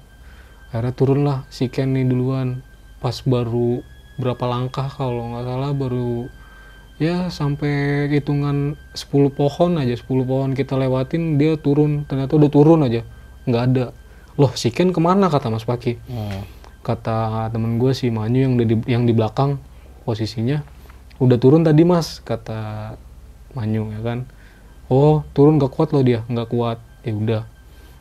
[0.69, 2.65] akhirnya turun lah si Ken nih duluan.
[3.05, 3.85] Pas baru
[4.17, 6.27] berapa langkah kalau nggak salah baru
[6.99, 9.07] ya sampai hitungan 10
[9.39, 12.05] pohon aja 10 pohon kita lewatin dia turun.
[12.05, 13.07] Ternyata udah turun aja
[13.47, 13.87] nggak ada.
[14.39, 15.31] Loh si Ken ke mana?
[15.31, 15.99] Kata Mas Paki.
[16.11, 16.43] Hmm.
[16.79, 19.61] kata temen gue si Manyu yang di yang di belakang
[20.09, 20.65] posisinya
[21.21, 22.95] udah turun tadi mas kata
[23.53, 24.25] Manyu ya kan.
[24.89, 26.81] Oh turun gak kuat loh dia nggak kuat.
[27.05, 27.43] Ya udah.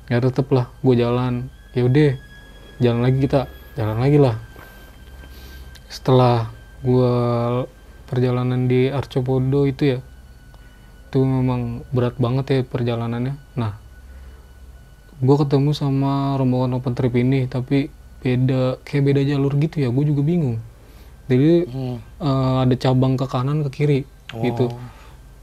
[0.07, 1.51] Ya tetep lah gue jalan.
[1.75, 2.15] Ya udah
[2.79, 4.35] jalan lagi kita jalan lagi lah.
[5.91, 6.47] Setelah
[6.79, 7.13] gue
[8.07, 9.99] perjalanan di Arcopodo itu ya
[11.07, 13.35] itu memang berat banget ya perjalanannya.
[13.55, 13.73] Nah
[15.17, 17.89] gue ketemu sama rombongan open trip ini tapi
[18.21, 20.57] beda kayak beda jalur gitu ya gue juga bingung.
[21.27, 21.97] Jadi Hmm.
[22.19, 23.99] eh, ada cabang ke kanan ke kiri
[24.33, 24.71] gitu.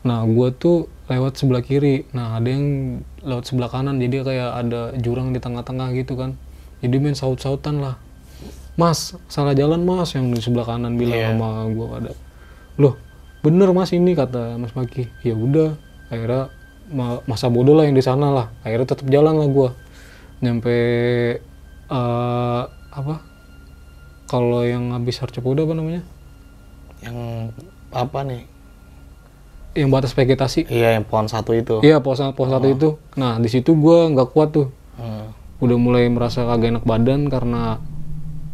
[0.04, 2.04] Nah gue tuh lewat sebelah kiri.
[2.12, 2.64] Nah ada yang
[3.20, 6.36] lewat sebelah kanan jadi kayak ada jurang di tengah-tengah gitu kan.
[6.84, 7.96] Jadi main saut-sautan lah.
[8.76, 11.28] Mas salah jalan mas yang di sebelah kanan bilang Iya.
[11.32, 12.10] sama gue pada
[12.80, 12.98] loh
[13.44, 15.08] bener mas ini kata mas Maki.
[15.20, 15.76] Ya udah
[16.08, 16.48] akhirnya
[16.88, 18.46] ma- masa bodoh lah yang di sana lah.
[18.64, 19.68] Akhirnya tetap jalan lah gue
[20.40, 20.76] nyampe
[21.88, 22.62] eh,
[22.94, 23.14] apa?
[24.24, 26.02] Kalau yang habis Harcopoda apa namanya?
[27.04, 27.16] Yang
[27.92, 28.42] apa nih?
[29.74, 30.70] yang batas vegetasi.
[30.70, 31.82] Iya yang pohon satu itu.
[31.82, 32.94] iya pos pos satu itu.
[33.18, 34.70] Nah di situ gue nggak kuat tuh.
[34.94, 35.34] Hmm.
[35.58, 37.82] udah mulai merasa kagak enak badan karena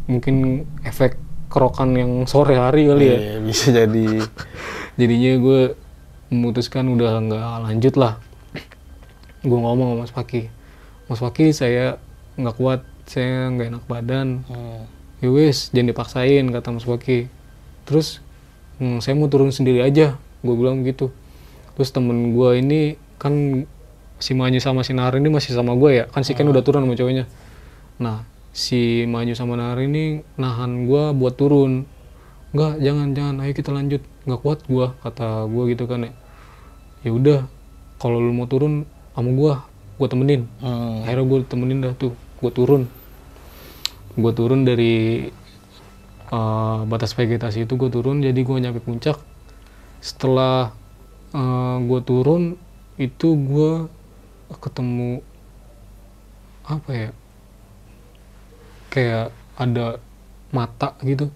[0.09, 1.20] mungkin efek
[1.51, 3.17] kerokan yang sore hari kali ya.
[3.19, 4.05] Iya, bisa jadi.
[4.99, 5.61] jadinya gue
[6.31, 8.13] memutuskan udah nggak lanjut lah.
[9.43, 10.61] Gue ngomong sama Mas Paki
[11.11, 11.99] Mas Paki saya
[12.39, 14.47] nggak kuat saya nggak enak badan.
[14.47, 14.87] Hmm.
[15.21, 15.29] ya
[15.69, 17.27] jangan dipaksain kata Mas Paki
[17.83, 18.23] terus
[18.79, 20.15] "Hmm, saya mau turun sendiri aja.
[20.39, 21.11] Gue bilang gitu.
[21.75, 23.67] Terus temen gue ini kan
[24.23, 26.05] si Manyu sama si Nahar ini masih sama gue ya.
[26.07, 27.27] Kan si Ken udah turun sama cowoknya.
[27.99, 31.87] Nah si Manyu sama Nahar ini nahan gue buat turun.
[32.51, 34.01] Enggak jangan jangan ayo kita lanjut.
[34.27, 36.11] Nggak kuat gue kata gue gitu kan ya.
[37.07, 37.39] Ya udah
[37.97, 38.83] kalau lu mau turun
[39.15, 39.53] sama gue
[39.99, 40.41] gue temenin.
[40.59, 41.05] Hmm.
[41.07, 42.91] akhirnya gue temenin dah tuh gue turun.
[44.19, 45.27] Gue turun dari
[46.31, 49.15] eh, batas vegetasi itu gue turun jadi gue nyampe puncak.
[50.03, 50.75] Setelah
[51.79, 52.59] gue turun
[52.99, 53.87] itu gue
[54.59, 55.23] ketemu
[56.67, 57.09] apa ya
[58.91, 60.03] kayak ada
[60.51, 61.31] mata gitu.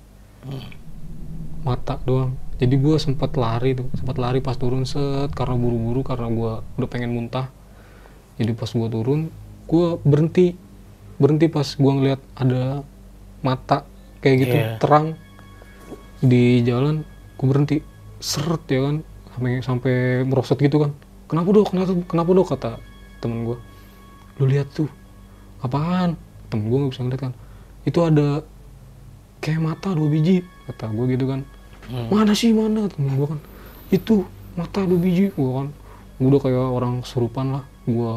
[1.64, 2.36] Mata doang.
[2.56, 6.90] Jadi gue sempat lari tuh sempat lari pas turun set karena buru-buru karena gue udah
[6.92, 7.50] pengen muntah.
[8.36, 9.32] Jadi pas gue turun
[9.66, 10.54] gue berhenti
[11.18, 12.84] berhenti pas gue ngeliat ada
[13.42, 13.88] mata
[14.22, 14.78] kayak gitu Iya.
[14.78, 15.08] terang
[16.20, 17.04] di jalan
[17.40, 17.78] gue berhenti.
[18.20, 18.96] Seret ya kan
[19.36, 20.92] sampai sampai merosot gitu kan.
[21.28, 21.72] Kenapa dok?
[21.74, 22.48] Kenapa kenapa dok?
[22.56, 22.72] kata
[23.20, 23.58] temen gue
[24.40, 24.88] lu lihat tuh
[25.60, 26.16] apaan?
[26.48, 27.34] Temen gue nggak bisa ngeliat kan
[27.86, 28.42] itu ada
[29.40, 31.42] kayak mata dua biji kata gue gitu kan.
[32.10, 32.90] Mana sih mana?
[32.90, 33.40] Temen gue kan
[33.94, 34.26] itu
[34.58, 35.70] mata dua biji gue kan.
[36.18, 38.12] Gue udah kayak orang kesurupan lah gue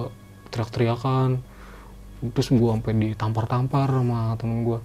[0.48, 1.44] teriak-teriakan
[2.18, 4.82] terus gue sampai ditampar-tampar sama temen gue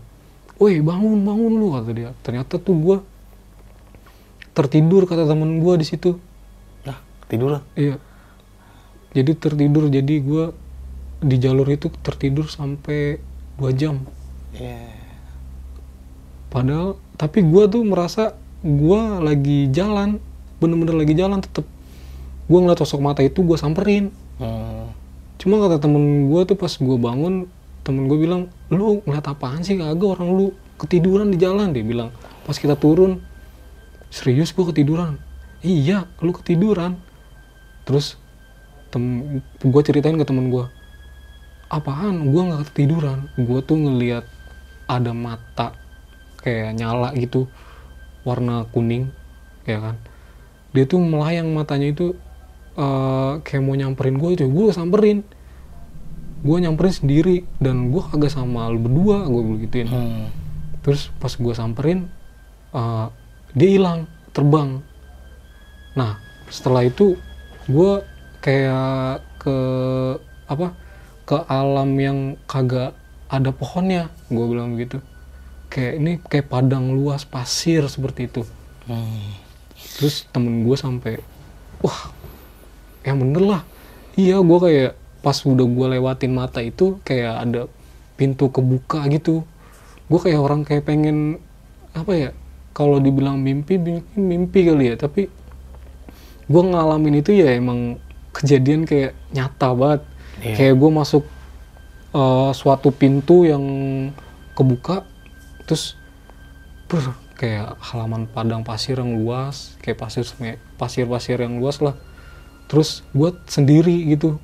[0.62, 2.12] woi bangun bangun lu kata dia.
[2.22, 2.98] Ternyata tuh gue
[4.54, 6.22] tertidur kata temen gue di situ.
[6.86, 7.64] Nah, tidur lah.
[7.74, 7.98] Iya.
[9.14, 10.46] Jadi tertidur, jadi gue
[11.22, 13.22] di jalur itu tertidur sampai
[13.58, 14.02] dua jam.
[14.54, 14.94] Iya.
[16.54, 20.22] Padahal, tapi gue tuh merasa gue lagi jalan,
[20.62, 21.66] bener-bener lagi jalan tetep.
[22.46, 24.14] Gue ngeliat sosok mata itu gue samperin.
[24.38, 24.94] Hmm.
[25.42, 27.50] Cuma kata temen gue tuh pas gue bangun,
[27.82, 30.46] temen gue bilang, lu ngeliat apaan sih kagak orang lu
[30.78, 32.14] ketiduran di jalan dia bilang.
[32.46, 33.20] Pas kita turun,
[34.14, 35.18] serius gue ketiduran.
[35.66, 37.00] Iya, lu ketiduran.
[37.84, 38.16] Terus
[38.94, 40.70] tem gue ceritain ke temen gue,
[41.68, 42.30] apaan?
[42.30, 43.28] Gue nggak ketiduran.
[43.36, 44.24] Gue tuh ngeliat
[45.00, 45.74] ada mata
[46.44, 47.48] kayak nyala gitu,
[48.28, 49.10] warna kuning,
[49.64, 49.96] ya kan?
[50.76, 52.18] Dia tuh melayang matanya itu
[52.76, 55.24] eh, kayak mau nyamperin gue itu, gue samperin.
[56.44, 59.88] Gue nyamperin sendiri dan gue kagak sama lu berdua, gue begituin.
[59.88, 60.28] Hmm.
[60.84, 62.12] Terus pas gue samperin,
[62.76, 63.08] eh,
[63.56, 64.84] dia hilang, terbang.
[65.96, 66.20] Nah,
[66.52, 67.16] setelah itu
[67.70, 68.04] gue
[68.44, 69.58] kayak ke
[70.50, 70.76] apa?
[71.24, 72.92] Ke alam yang kagak
[73.34, 75.02] ada pohonnya, gue bilang begitu.
[75.74, 78.46] Kayak ini kayak padang luas pasir seperti itu.
[78.86, 79.34] Hmm.
[79.98, 81.18] Terus temen gue sampai,
[81.82, 82.14] wah,
[83.02, 83.62] yang bener lah.
[84.14, 84.92] Iya, gue kayak
[85.26, 87.62] pas udah gue lewatin mata itu kayak ada
[88.14, 89.42] pintu kebuka gitu.
[90.06, 91.42] Gue kayak orang kayak pengen
[91.98, 92.30] apa ya?
[92.78, 94.96] Kalau dibilang mimpi, mimpi, mimpi kali ya.
[94.98, 95.26] Tapi
[96.46, 97.98] gue ngalamin itu ya emang
[98.30, 100.02] kejadian kayak nyata banget.
[100.46, 100.54] Iya.
[100.54, 101.24] Kayak gue masuk
[102.14, 103.66] eh, suatu pintu yang
[104.54, 105.04] kebuka,
[105.66, 105.98] terus
[106.86, 110.24] ber kayak halaman padang pasir yang luas kayak pasir
[110.78, 111.98] pasir pasir yang luas lah.
[112.70, 114.40] Terus gue sendiri gitu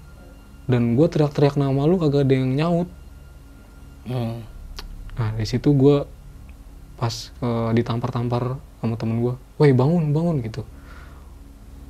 [0.68, 2.90] dan gue teriak-teriak nama lu kagak ada yang nyaut.
[4.10, 4.42] Hmm.
[5.20, 6.08] nah di situ gue
[6.98, 10.66] pas eh, ditampar-tampar sama temen gue woi bangun bangun gitu.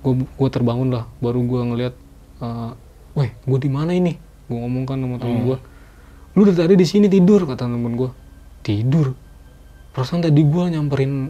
[0.03, 1.95] Gue gue terbangun lah baru gue ngeliat
[2.43, 2.71] eh,
[3.15, 4.19] woi gue di mana ini?
[4.45, 5.57] Gue ngomong kan sama temen gue
[6.39, 8.07] lu dari tadi di sini tidur kata temen gue
[8.63, 9.11] tidur?
[9.91, 11.27] Perasaan tadi gue nyamperin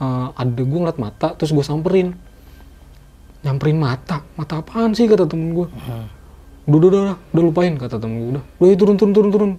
[0.00, 2.16] eh, ada gue ngeliat mata terus gue samperin.
[3.44, 4.24] Nyamperin mata?
[4.34, 6.08] Mata apaan sih kata temen gue Hmm.
[6.64, 7.16] udah udah udah.
[7.36, 8.44] Udah lupain kata temen gue udah.
[8.56, 9.52] Udah ya, turun turun turun turun.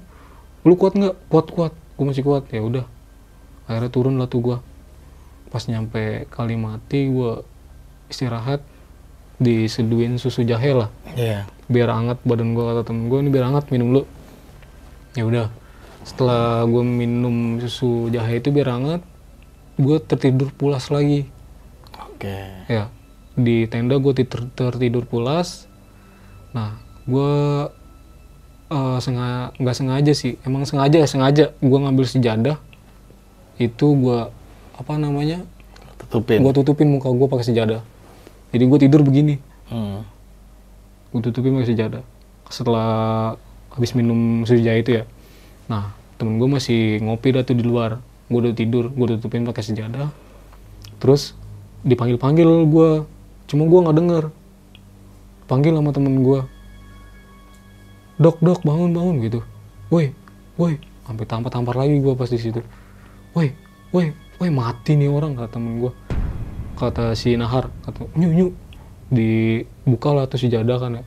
[0.65, 1.15] Lu kuat nggak?
[1.29, 1.73] Kuat kuat.
[1.93, 2.49] Gue masih kuat.
[2.49, 2.85] Ya udah.
[3.69, 4.57] Akhirnya turun lah tuh gue
[5.47, 7.45] pas nyampe Kalimati gue
[8.09, 8.65] istirahat.
[9.37, 10.89] Diseduin susu jahe lah.
[11.13, 11.45] Iya.
[11.67, 14.03] biar hangat badan gue kata temen gue ini biar hangat minum dulu
[15.17, 15.47] ya udah
[16.05, 19.01] setelah gue minum susu jahe itu biar hangat
[19.75, 21.27] gue tertidur pulas lagi
[22.07, 22.37] Oke.
[22.65, 22.87] ya
[23.33, 25.65] di tenda gue ter- tertidur pulas
[26.49, 27.31] nah gue
[28.99, 32.57] sengaja nggak sengaja sih emang sengaja ya sengaja gue ngambil sejadah
[33.57, 34.19] itu gue
[34.75, 35.41] apa namanya
[35.97, 36.39] Tutupin.
[36.39, 37.81] gue tutupin muka gue pakai sejadah
[38.51, 40.07] jadi gue tidur begini Hmm.
[41.11, 42.03] gue tutupin pakai sejadah
[42.47, 43.35] setelah
[43.77, 45.03] habis minum susu jahe itu ya.
[45.69, 48.01] Nah temen gue masih ngopi dah tuh di luar.
[48.27, 50.09] Gue udah tidur gue tutupin pakai sejadah.
[50.97, 51.37] Terus
[51.85, 53.05] dipanggil panggil gue
[53.45, 54.23] cuma gue nggak denger.
[55.45, 56.41] Panggil sama temen gue
[58.17, 59.39] dok dok bangun bangun gitu.
[59.93, 60.11] Woi
[60.57, 60.81] woi.
[61.05, 62.65] Sampai tampar tampar lagi gue pas di situ.
[63.37, 63.53] Woi
[63.93, 64.11] woi
[64.41, 65.93] woi mati nih orang kata temen gue
[66.77, 68.47] kata si Nahar kata nyu nyu.
[69.07, 71.03] Dibuka lah tuh sejadah kan ya.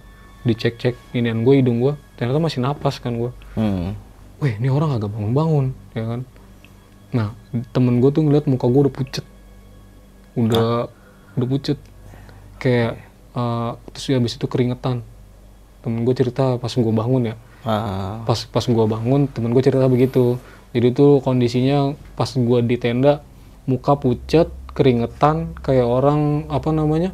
[0.47, 3.97] Dicek cek inian gue hidung gue ternyata masih napas kan gue Hmm.
[4.45, 6.21] weh ini orang agak bangun bangun ya kan?
[7.17, 7.29] Nah
[7.73, 9.25] temen gue tuh ngeliat muka gue udah pucet.
[10.37, 10.93] Udah
[11.41, 11.81] udah pucet.
[12.61, 13.01] Kayak
[13.33, 15.01] eh, terus habis itu keringetan.
[15.81, 17.37] Temen gue cerita pas gue bangun ya.
[17.61, 18.25] Ah.
[18.25, 20.37] pas pas gue bangun temen gue cerita begitu.
[20.71, 23.27] Jadi tuh kondisinya pas gua di tenda
[23.67, 27.11] muka pucat keringetan kayak orang apa namanya?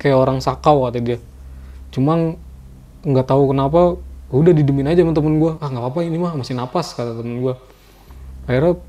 [0.00, 1.18] Kayak orang sakau kata dia.
[1.92, 2.40] Cuma
[3.04, 4.00] nggak tahu kenapa
[4.32, 7.44] udah didemin aja sama temen gue ah nggak apa-apa ini mah masih napas kata temen
[7.44, 7.54] gue
[8.48, 8.80] akhirnya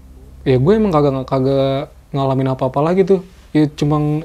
[0.48, 3.22] ya gue emang kagak kagak ngalamin apa-apa lagi tuh.
[3.52, 4.24] Ya cuma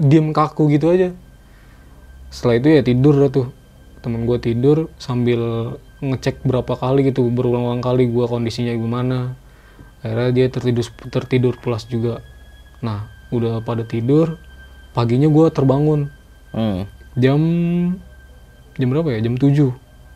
[0.00, 1.14] diem kaku gitu aja.
[2.34, 3.46] Setelah itu ya tidur dah tuh.
[4.02, 5.40] Temen gue tidur sambil
[6.00, 9.38] ngecek berapa kali gitu berulang-ulang kali gue kondisinya gimana.
[10.02, 12.24] Akhirnya dia tertidur tertidur pulas juga.
[12.82, 14.40] Nah udah pada tidur
[14.90, 16.10] paginya gue terbangun.
[16.50, 16.82] Hmm.
[17.14, 17.38] jam
[18.80, 19.20] jam berapa ya?
[19.20, 19.70] Jam 7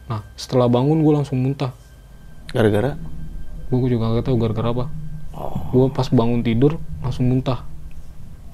[0.04, 1.72] nah setelah bangun gue langsung muntah.
[2.52, 2.96] Gara-gara?
[3.72, 4.84] gue juga gak tahu gara-gara apa.
[5.74, 7.66] Gue pas bangun tidur langsung muntah.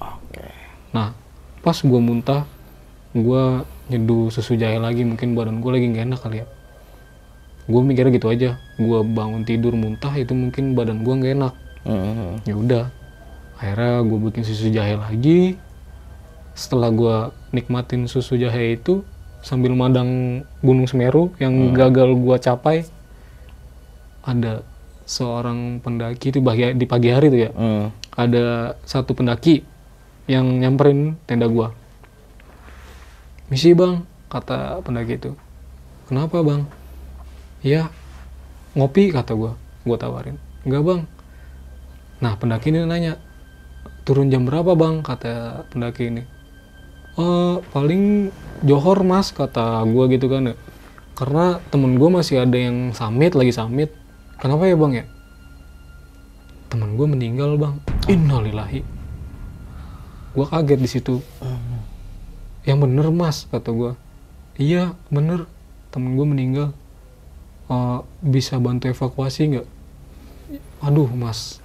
[0.01, 0.41] Oke.
[0.95, 1.13] nah
[1.61, 2.49] pas gue muntah
[3.13, 3.43] gue
[3.91, 5.05] nyeduh susu jahe lagi.
[5.05, 6.47] Mungkin badan gue lagi gak enak kali ya.
[7.69, 8.57] Gue mikirnya gitu aja.
[8.81, 11.53] Gue bangun tidur muntah itu mungkin badan gue gak enak.
[11.81, 12.37] Hmm.
[12.45, 12.85] ya udah.
[13.61, 15.59] Akhirnya gue bikin susu jahe lagi.
[16.57, 17.15] Setelah gue
[17.53, 19.05] nikmatin susu jahe itu
[19.41, 22.77] sambil madang gunung semeru yang gagal gue capai
[24.21, 24.61] ada
[25.03, 27.87] seorang pendaki itu bagi- di pagi hari tuh ya Hmm.
[28.13, 28.45] ada
[28.85, 29.65] satu pendaki
[30.29, 31.73] yang nyamperin tenda gua.
[33.51, 35.35] Misi bang, kata pendaki itu.
[36.07, 36.63] Kenapa bang?
[37.59, 37.91] Ya,
[38.71, 39.59] ngopi kata gua.
[39.83, 40.39] Gua tawarin.
[40.63, 41.01] Enggak bang.
[42.23, 43.19] Nah pendaki ini nanya,
[44.07, 45.03] turun jam berapa bang?
[45.03, 46.23] Kata pendaki ini.
[47.21, 48.33] Eh paling
[48.65, 50.55] johor mas, kata gua gitu kan ya.
[51.13, 53.93] Karena temen gua masih ada yang summit, lagi summit.
[54.41, 55.05] Kenapa ya bang ya?
[56.71, 57.75] temen gue meninggal bang.
[58.07, 58.79] Innalillahi.
[60.31, 61.19] Gue kaget di situ.
[62.63, 63.91] Yang bener mas kata gue
[64.55, 65.51] iya bener.
[65.91, 66.71] Temen gue meninggal.
[67.67, 69.67] Eh, bisa bantu evakuasi nggak?
[70.87, 71.59] Aduh mas.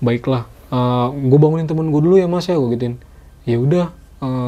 [0.00, 0.48] Baiklah.
[1.12, 2.96] Gue bangunin temen gue dulu ya mas ya gue gituin
[3.44, 3.92] ya udah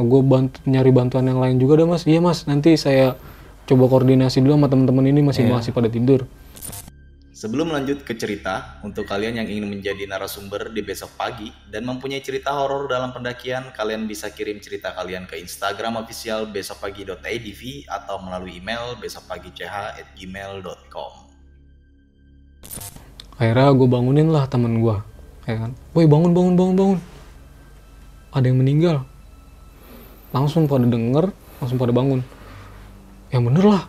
[0.05, 2.09] gue bantu nyari bantuan yang lain juga dah mas.
[2.09, 2.49] Iya mas.
[2.49, 3.13] Nanti saya
[3.69, 6.25] coba koordinasi dulu sama teman-teman ini masih masih pada tidur.
[7.37, 12.25] Sebelum lanjut ke cerita, untuk kalian yang ingin menjadi narasumber di besok pagi dan mempunyai
[12.25, 18.57] cerita horor dalam pendakian, kalian bisa kirim cerita kalian ke Instagram official besokpagi.idv atau melalui
[18.57, 21.13] email besokpagi.ch@gmail.com.
[23.37, 24.97] akhirnya gue bangunin lah temen gue
[25.45, 25.77] ya kan?
[25.93, 26.97] Woi bangun bangun bangun bangun
[28.37, 29.09] ada yang meninggal.
[30.37, 32.21] Langsung pada denger langsung pada bangun.
[33.33, 33.83] Yang bener lah.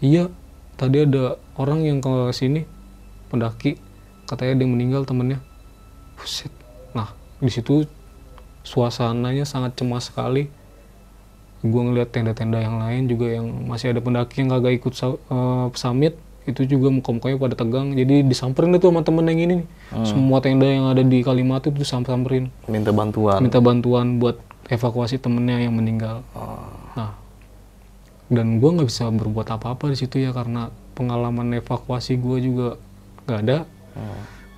[0.00, 0.32] Iya
[0.80, 2.64] tadi ada orang yang ke sini
[3.28, 3.76] pendaki.
[4.24, 5.44] Katanya yang meninggal temennya.
[6.16, 6.48] Buset.
[6.96, 7.84] nah di situ
[8.64, 10.48] suasananya sangat cemas sekali.
[11.62, 16.16] Gue ngeliat tenda-tenda yang lain juga yang masih ada pendaki yang kagak ikut eh, summit
[16.42, 17.94] itu juga muka-mukanya pada tegang.
[17.94, 19.68] Jadi disamperin itu sama temen yang ini nih
[20.08, 23.38] semua tenda yang ada di Kalimat itu samperin Minta bantuan.
[23.44, 24.40] minta bantuan buat
[24.72, 26.24] evakuasi temennya yang meninggal.
[26.96, 27.12] Nah
[28.32, 32.68] dan gue nggak bisa berbuat apa-apa di situ ya karena pengalaman evakuasi gue juga
[33.28, 33.58] nggak ada.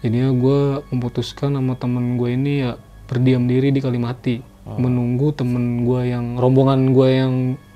[0.04, 0.60] Jadinya gue
[0.94, 2.78] memutuskan sama temen gue ini ya
[3.10, 4.38] berdiam diri di Kalimati.
[4.64, 7.32] Menunggu temen gue yang rombongan gue yang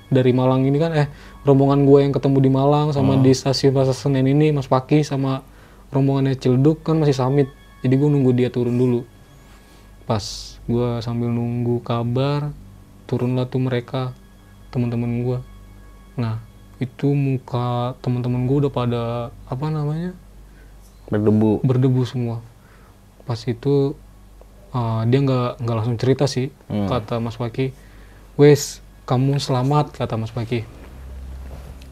[0.09, 1.07] dari Malang ini kan eh
[1.45, 5.45] rombongan gue yang ketemu di Malang sama di stasiun Pasar Senen ini Mas Paki sama
[5.89, 7.47] rombongannya Cilduk kan masih samit
[7.79, 9.07] jadi gue nunggu dia turun dulu.
[10.03, 10.21] Pas
[10.69, 12.53] gue sambil nunggu kabar
[13.09, 14.13] turunlah tuh mereka
[14.69, 15.39] teman-teman gue
[16.13, 16.37] nah
[16.77, 19.03] itu muka teman-teman gue udah pada
[19.47, 20.13] apa namanya?
[21.09, 21.65] Berdebu.
[21.65, 22.43] berdebu semua.
[23.25, 23.97] Pas itu
[24.73, 27.73] uh, dia nggak nggak langsung cerita sih kata Mas Paki
[28.37, 30.65] wes kamu selamat kata Mas Paki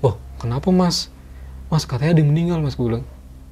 [0.06, 1.10] oh kenapa Mas?
[1.68, 3.06] Mas katanya ada yang meninggal Mas gue bilang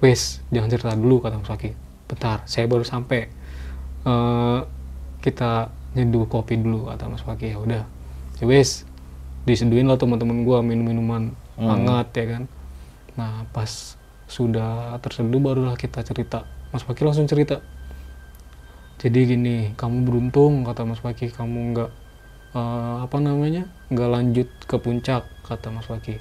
[0.03, 1.71] wes jangan cerita dulu kata Mas Paki
[2.05, 3.27] bentar saya baru sampai.
[4.05, 4.59] Eh,
[5.25, 7.83] kita nyeduh kopi dulu kata Mas Paki ya udah.
[8.37, 8.85] Ya wes
[9.45, 12.43] diseduhin lah teman-teman gua minum minuman hangat ya kan.
[13.15, 13.95] Nah pas
[14.27, 16.45] sudah terseduh barulah kita cerita.
[16.69, 17.63] Mas Paki langsung cerita.
[18.99, 21.91] Jadi gini kamu beruntung kata Mas Paki kamu nggak
[22.53, 26.19] eh, apa namanya nggak lanjut ke puncak kata Mas Paki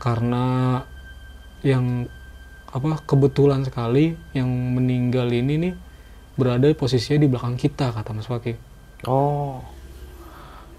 [0.00, 0.80] karena
[1.60, 2.08] yang
[2.70, 5.74] apa kebetulan sekali yang meninggal ini nih
[6.34, 8.54] berada posisinya di belakang kita kata Mas Paki
[9.04, 9.64] Oh.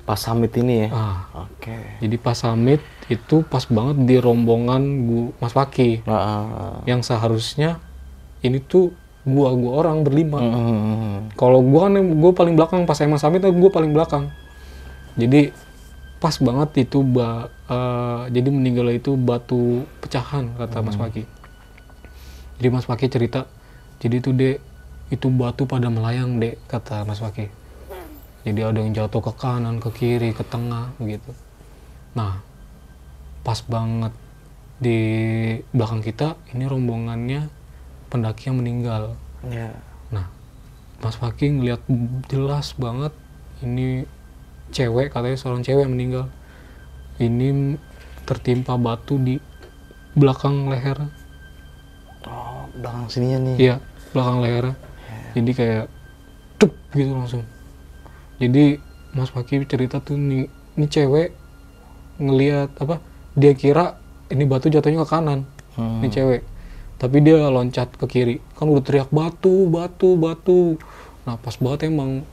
[0.02, 0.89] Pas summit ini ya.
[0.92, 1.78] ah Oke.
[2.00, 7.78] jadi pas summit itu pas banget di rombongan gua Mas Paki Ah, ah, yang seharusnya
[8.42, 8.89] ini tuh
[9.22, 10.42] gua gua orang berlima.
[10.42, 11.30] Hmm.
[11.36, 14.32] kalau gua kan gua paling belakang pas emang summit gua paling belakang
[15.14, 15.54] jadi
[16.18, 21.26] pas banget itu ba, eh, jadi meninggal itu batu pecahan kata Mas Paki
[22.62, 23.49] jadi Mas Paki cerita
[23.97, 24.62] jadi itu dek
[25.09, 27.49] itu batu pada melayang dek kata Mas Paki
[28.45, 31.34] jadi ada yang jatuh ke kanan ke kiri ke tengah begitu
[32.14, 32.45] nah
[33.41, 34.14] pas banget
[34.78, 35.01] di
[35.74, 37.49] belakang kita ini rombongannya
[38.14, 39.18] pendaki yang meninggal
[39.49, 39.74] Ya.
[40.14, 40.30] Nah,
[41.01, 41.82] Mas Faki ngeliat
[42.30, 43.09] jelas banget
[43.66, 44.05] ini
[44.70, 46.26] cewek katanya seorang cewek yang meninggal.
[47.18, 47.78] Ini
[48.30, 49.41] tertimpa batu di
[50.14, 51.09] belakang leher.
[52.78, 53.55] Belakang sininya nih.
[53.59, 53.76] Iya,
[54.15, 54.65] belakang leher.
[55.32, 55.86] Jadi kayak
[56.59, 57.43] tuk gitu langsung.
[58.39, 58.80] Jadi
[59.11, 60.47] Mas Faki cerita tuh nih,
[60.80, 61.36] ini cewek
[62.19, 63.03] ngeliat apa?
[63.36, 63.99] Dia kira
[64.32, 65.47] ini batu jatuhnya ke kanan.
[65.76, 65.99] Hmm.
[66.03, 66.41] Ini cewek.
[67.01, 68.36] Tapi dia loncat ke kiri.
[68.55, 70.78] Kan udah teriak batu, batu, batu.
[71.26, 72.24] Nah, pas banget emang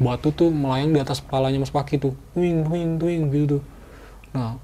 [0.00, 2.16] batu tuh melayang di atas kepalanya Mas Paki tuh.
[2.34, 3.62] Wing, wing, wing gitu tuh.
[4.34, 4.58] Nah,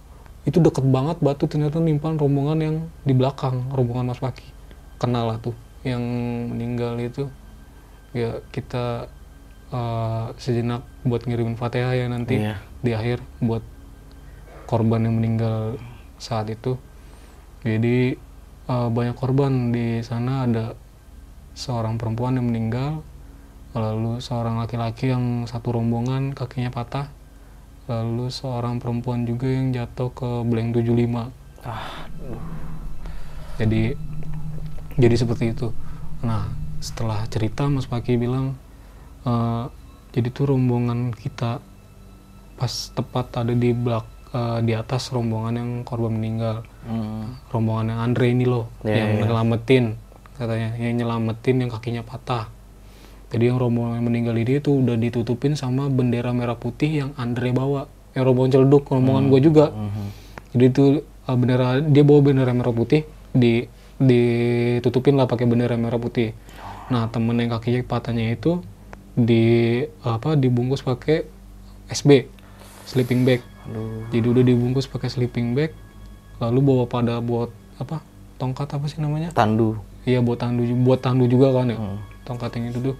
[0.49, 4.60] itu deket banget batu ternyata nimpan rombongan yang di belakang, rombongan Mas Paki.
[5.01, 6.03] Kenal lah tuh yang
[6.53, 7.32] meninggal itu.
[8.12, 9.09] Ya kita
[9.72, 12.61] eh, sejenak buat ngirimin Fatihah ya nanti Iya.
[12.84, 13.64] di akhir buat
[14.68, 15.80] korban yang meninggal
[16.20, 16.76] saat itu.
[17.64, 18.12] Jadi
[18.68, 20.76] eh, banyak korban di sana ada
[21.57, 23.01] seorang perempuan yang meninggal,
[23.72, 27.09] lalu seorang laki-laki yang satu rombongan kakinya patah,
[27.88, 31.32] lalu seorang perempuan juga yang jatuh ke blank 75.
[33.61, 33.92] Jadi
[35.01, 35.72] jadi seperti itu.
[36.20, 36.46] Nah
[36.78, 38.57] setelah cerita Mas Paki bilang,
[39.24, 39.64] eh,
[40.12, 41.61] jadi tuh rombongan kita
[42.55, 47.36] pas tepat ada di belak eh, di atas rombongan yang korban meninggal Hmm.
[47.53, 49.20] rombongan yang Andre ini loh Iya, yang iya.
[49.28, 49.84] nyelamatin
[50.32, 52.48] katanya yang nyelamatin yang kakinya patah
[53.28, 57.53] jadi yang rombongan yang meninggal ini tuh udah ditutupin sama bendera merah putih yang Andre
[57.53, 57.84] bawa
[58.16, 59.32] yang rombongan celduk rombongan Hmm.
[59.36, 59.66] gue juga
[60.51, 63.68] jadi itu uh, bendera dia bawa bendera merah putih di
[64.01, 66.32] ditutupin lah pakai bendera merah putih.
[66.88, 68.64] Nah temen yang kakinya patahnya itu
[69.12, 71.28] di apa dibungkus pakai
[71.92, 72.26] SB
[72.88, 73.44] sleeping bag.
[74.11, 75.76] Jadi udah dibungkus pakai sleeping bag
[76.40, 78.01] lalu bawa pada buat apa
[78.40, 79.30] tongkat apa sih namanya?
[79.36, 79.76] Tandu.
[80.09, 81.76] iya buat tandu buat tandu juga kan ya?
[81.76, 82.01] Hmm.
[82.24, 82.96] tongkat yang itu tuh.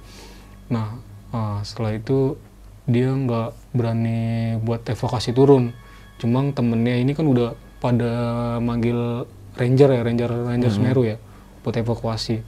[0.68, 1.01] Nah
[1.32, 2.36] ah, setelah itu
[2.84, 5.72] dia nggak berani buat evakuasi turun.
[6.20, 8.12] Cuma temennya ini kan udah pada
[8.61, 9.24] manggil
[9.61, 11.17] ranger ya ranger ranger Semeru ya
[11.61, 12.41] buat evakuasi.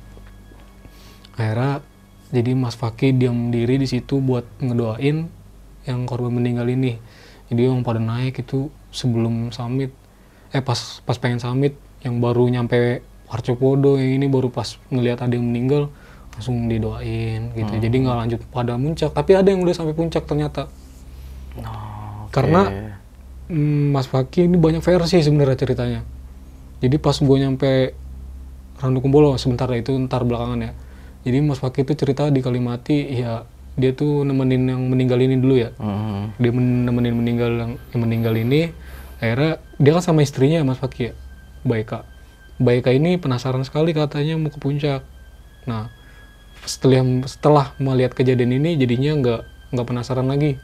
[1.34, 1.84] Akhirnya
[2.32, 5.28] jadi Mas Faki diam diri di situ buat ngedoain
[5.84, 6.96] yang korban meninggal ini.
[7.52, 9.92] Jadi yang pada naik itu sebelum summit.
[10.48, 15.32] Eh pas pas pengen summit yang baru nyampe Warcopodo yang ini baru pas ngelihat ada
[15.32, 15.88] yang meninggal
[16.32, 17.72] langsung didoain gitu.
[17.78, 20.68] Jadi nggak lanjut pada puncak tapi ada yang udah sampai puncak ternyata.
[21.60, 22.32] Oh, oke.
[22.32, 22.96] Karena-
[23.42, 26.00] Hmm, Mas Faki ini banyak versi sebenarnya ceritanya.
[26.82, 27.94] Jadi pas gue nyampe
[28.82, 30.72] Randu Kumbolo sebentar ya, itu ntar belakangan ya.
[31.22, 35.54] Jadi Mas Faki itu cerita di Kalimati ya dia tuh nemenin yang meninggal ini dulu
[35.56, 35.70] ya.
[35.78, 36.34] Hmm.
[36.36, 38.74] Dia men- nemenin meninggal yang, yang meninggal ini.
[39.22, 41.12] Akhirnya dia kan sama istrinya ya Mas Faki ya,
[41.62, 42.02] Baika.
[42.58, 45.06] Baika ini penasaran sekali katanya mau ke puncak.
[45.70, 45.88] Nah
[46.66, 49.40] setelah setelah melihat kejadian ini jadinya nggak
[49.72, 50.58] nggak penasaran lagi.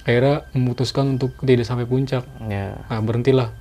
[0.00, 2.24] Akhirnya memutuskan untuk tidak sampai puncak.
[2.48, 2.80] Ya.
[2.88, 3.52] Nah, berhentilah.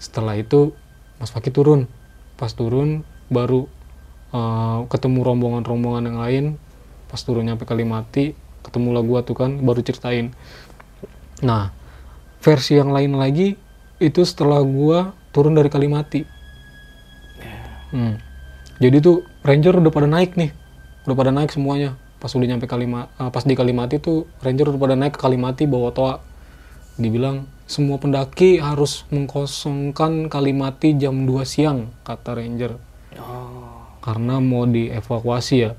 [0.00, 0.72] Setelah itu
[1.18, 1.86] Mas Faki turun.
[2.34, 3.66] Pas turun baru
[4.34, 6.44] eh, ketemu rombongan-rombongan yang lain.
[7.10, 8.34] Pas turun nyampe Kalimati,
[8.66, 10.34] ketemulah gua tuh kan baru ceritain.
[11.44, 11.70] Nah,
[12.42, 13.54] versi yang lain lagi
[14.02, 16.26] itu setelah gua turun dari Kalimati.
[17.94, 18.18] Hmm.
[18.82, 20.50] Jadi tuh ranger udah pada naik nih.
[21.06, 21.94] Udah pada naik semuanya.
[22.18, 25.68] Pas udah nyampe Kalima, eh, pas di Kalimati tuh ranger udah pada naik ke Kalimati
[25.68, 26.33] bawa toa
[26.94, 32.76] dibilang semua pendaki harus mengkosongkan Kalimati jam 2 siang kata ranger.
[33.14, 33.86] Oh.
[34.04, 35.72] karena mau dievakuasi ya.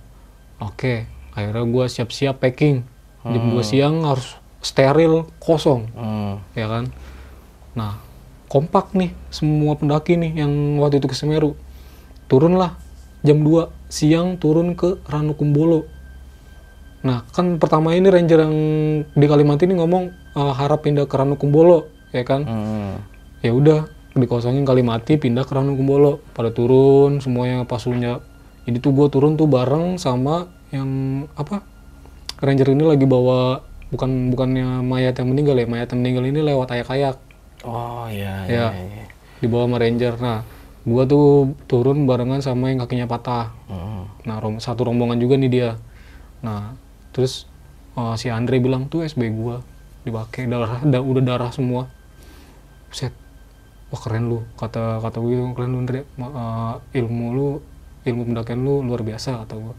[0.57, 1.05] Oke
[1.36, 2.82] akhirnya gua siap-siap packing.
[3.26, 5.89] Jam 2 siang harus steril kosong.
[5.93, 6.41] Hmm.
[6.57, 6.89] ya kan?
[7.78, 8.01] Nah
[8.49, 11.53] kompak nih semua pendaki nih yang waktu itu ke Semeru.
[12.26, 12.82] Turunlah
[13.22, 15.86] jam 2 siang turun ke Ranukumbolo.
[17.05, 18.55] Nah kan pertama ini ranger yang
[19.13, 22.95] di Kalimantan ini ngomong eh, harap pindah ke Ranukumbolo ya kan Hmm.
[23.39, 23.79] ya udah
[24.13, 28.23] dikosongin Kalimati pindah ke Ranukumbolo pada turun semuanya pasunya
[28.63, 30.88] jadi tuh gue turun tuh bareng sama yang
[31.33, 31.61] apa
[32.38, 36.67] ranger ini lagi bawa bukan bukannya mayat yang meninggal ya mayat yang meninggal ini lewat
[36.69, 37.15] ayak-ayak
[37.63, 38.69] Oh iya Ya.
[38.71, 38.86] iya.
[38.93, 39.05] iya.
[39.38, 40.39] dibawa sama ranger nah
[40.81, 41.27] gue tuh
[41.65, 44.07] turun barengan sama yang kakinya patah Hmm.
[44.23, 45.69] nah rom- satu rombongan juga nih dia
[46.39, 46.73] nah
[47.11, 47.45] terus
[47.93, 49.59] eh, si Andre bilang tuh SB gua
[50.06, 51.89] dipakai darah da- udah darah semua.
[52.93, 53.12] Set.
[53.89, 56.06] Wah keren lu kata kata gue keren lu Andre.
[56.06, 57.47] Eh, ilmu lu
[58.06, 59.76] ilmu pendakian lu luar biasa kata gue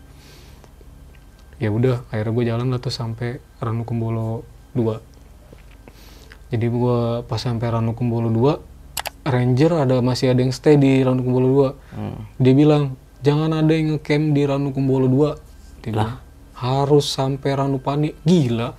[1.56, 4.44] ya udah akhirnya gue jalan lah tuh sampai Ranu Kumbolo
[4.76, 11.00] 2 jadi gue pas sampai Ranu Kumbolo 2 ranger ada masih ada yang stay di
[11.00, 16.20] Ranu Kumbolo 2 dia bilang jangan ada yang ngecamp di Ranu Kumbolo 2 dia bilang
[16.56, 18.16] harus sampai Ranu Pani.
[18.24, 18.72] Gila.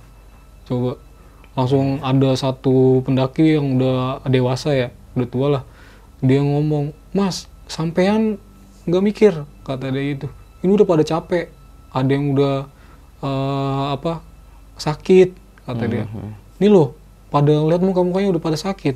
[0.66, 0.98] Coba
[1.58, 4.88] langsung ada satu pendaki yang udah dewasa ya
[5.18, 5.62] udah tua lah.
[6.22, 8.38] Dia ngomong mas sampean
[8.86, 9.32] nggak mikir
[9.66, 10.30] kata dia itu.
[10.62, 11.50] Ini udah pada capek
[11.90, 12.70] ada yang udah
[13.26, 14.22] eh, apa
[14.78, 15.34] sakit
[15.66, 16.06] kata dia.
[16.62, 16.94] Ini loh
[17.34, 18.94] pada lihat muka mukanya udah pada sakit.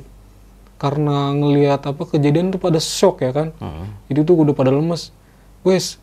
[0.79, 3.51] Karena ngelihat apa kejadian tuh pada shock ya kan?
[4.07, 5.11] Itu tuh udah pada lemes.
[5.67, 5.99] Wes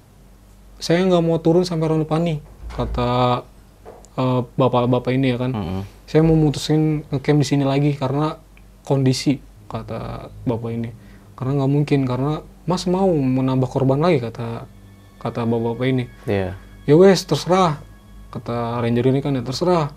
[0.80, 2.40] saya nggak mau turun sampai Ranupani
[2.72, 3.44] kata
[4.16, 5.52] eh, bapak-bapak ini ya kan.
[6.10, 8.38] Saya mau mutusin ngecamp di sini lagi karena
[8.82, 9.38] kondisi
[9.70, 10.90] kata bapak ini.
[11.38, 14.66] Karena nggak mungkin karena mas mau menambah korban lagi kata
[15.22, 16.04] kata bapak-bapak ini.
[16.26, 16.56] Iya.
[16.88, 17.78] ya wes terserah
[18.34, 19.94] kata ranger ini kan ya terserah.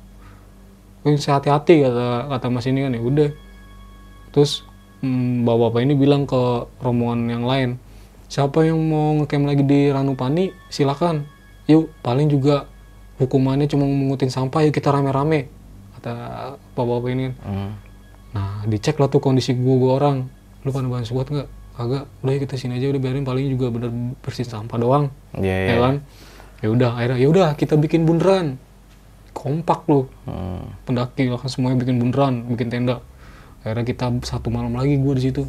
[1.03, 3.29] Wes hati-hati kata kata mas ini kan ya udah.
[4.35, 4.67] Terus
[5.01, 7.71] hmm, bapak-bapak ini bilang ke rombongan yang lain
[8.33, 10.49] siapa yang mau ngecamp lagi di Ranupani?
[10.73, 11.29] Silakan.
[11.69, 12.65] Yuk paling juga
[13.21, 15.49] hukumannya cuma mengutin sampah yuk kita rame-rame
[15.99, 16.13] kata
[16.73, 17.71] bapak-bapak ini kan Hmm.
[18.33, 20.17] Nah, dicek lah tuh kondisi gua, gua orang.
[20.65, 21.49] Lu pada bahan squat nggak?
[21.77, 22.05] Kagak.
[22.25, 23.93] Udah ya kita sini aja udah biarin paling juga bener
[24.25, 25.05] bersihin sampah doang.
[25.37, 25.69] Iya, iya.
[25.69, 25.95] Ya kan?
[26.63, 28.57] Ya udah, akhirnya ya udah kita bikin bundaran.
[29.37, 30.09] Kompak lu.
[30.25, 30.65] Hmm.
[30.85, 33.05] Pendaki lah kan semuanya bikin bundaran, bikin tenda.
[33.61, 35.45] Akhirnya kita satu malam lagi gua di situ.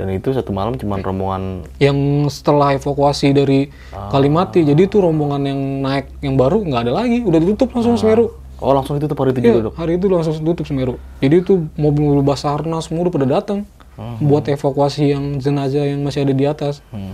[0.00, 1.42] Dan itu satu malam cuman rombongan
[1.76, 1.98] Yang
[2.32, 3.68] setelah evakuasi dari
[4.08, 8.32] Kalimati, jadi itu rombongan yang naik yang baru nggak ada lagi, udah ditutup langsung Semeru.
[8.56, 9.74] Oh langsung ditutup hari itu Iya, juga dok?
[9.76, 10.96] hari itu langsung tutup Semeru.
[11.18, 13.68] Jadi itu mobil-mobil Basarnas semua udah pada datang
[14.16, 16.80] buat evakuasi yang jenazah yang masih ada di atas.
[16.88, 17.12] Hmm.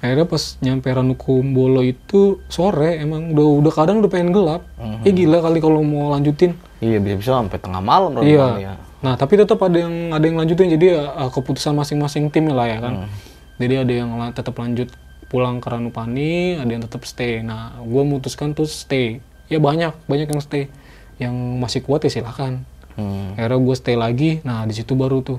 [0.00, 4.60] Akhirnya pas nyampe Ranukumbolo itu sore emang udah udah kadang udah pengen gelap.
[5.00, 6.52] Ya gila kali kalau mau lanjutin.
[6.78, 8.46] Iya bisa-bisa sampai tengah malam Iya.
[8.60, 8.74] ya.
[9.04, 12.78] Nah tapi tetap ada yang ada yang lanjutin jadi ya, keputusan masing-masing tim lah ya
[12.80, 12.94] kan.
[13.60, 14.88] Jadi ada yang la- tetap lanjut
[15.28, 17.44] pulang ke Ranupani, ada yang tetap stay.
[17.44, 19.20] Nah gue memutuskan tuh stay.
[19.46, 20.72] Ya banyak banyak yang stay.
[21.20, 22.64] Yang masih kuat ya silakan.
[22.96, 23.36] Hmm.
[23.36, 24.30] Akhirnya gue stay lagi.
[24.40, 25.38] Nah di situ baru tuh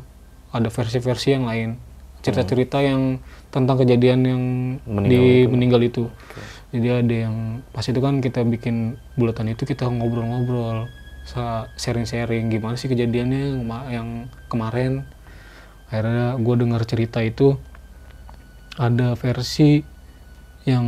[0.53, 1.75] ada versi-versi yang lain.
[2.21, 4.41] Cerita-cerita yang tentang kejadian yang
[4.83, 5.49] Meninggal di itu.
[5.49, 6.03] meninggal itu.
[6.73, 7.35] Jadi ada yang
[7.71, 10.89] pas itu kan kita bikin bulatan itu kita ngobrol-ngobrol,
[11.75, 14.09] sharing-sharing gimana sih kejadiannya yang, kema- yang
[14.47, 15.03] kemarin.
[15.89, 17.57] Akhirnya gue dengar cerita itu
[18.77, 19.81] ada versi
[20.65, 20.85] yang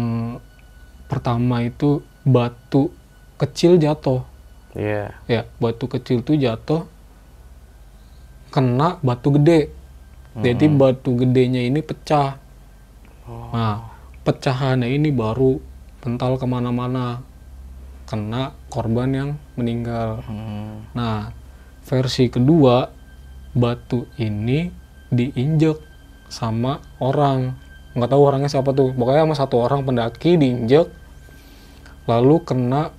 [1.07, 2.91] pertama itu batu
[3.37, 4.25] kecil jatuh.
[4.77, 5.15] Iya.
[5.25, 6.85] Ya, batu kecil tuh jatuh
[8.53, 9.73] kena batu gede.
[10.37, 12.37] Jadi batu gedenya ini pecah.
[13.27, 13.89] Nah,
[14.21, 15.57] pecahannya ini baru
[15.99, 17.25] pental ke mana-mana.
[18.07, 19.29] Kena korban yang
[19.59, 20.23] meninggal.
[20.23, 20.87] Hmm.
[20.95, 21.35] Nah,
[21.83, 22.87] versi kedua,
[23.51, 24.71] batu ini
[25.11, 25.75] diinjek
[26.31, 27.59] sama orang.
[27.99, 28.95] Nggak tahu orangnya siapa tuh.
[28.95, 30.87] Pokoknya sama satu orang pendaki diinjek.
[32.07, 32.95] Lalu kena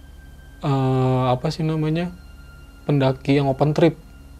[0.60, 2.12] eh, apa sih namanya?
[2.84, 3.96] Pendaki yang open trip.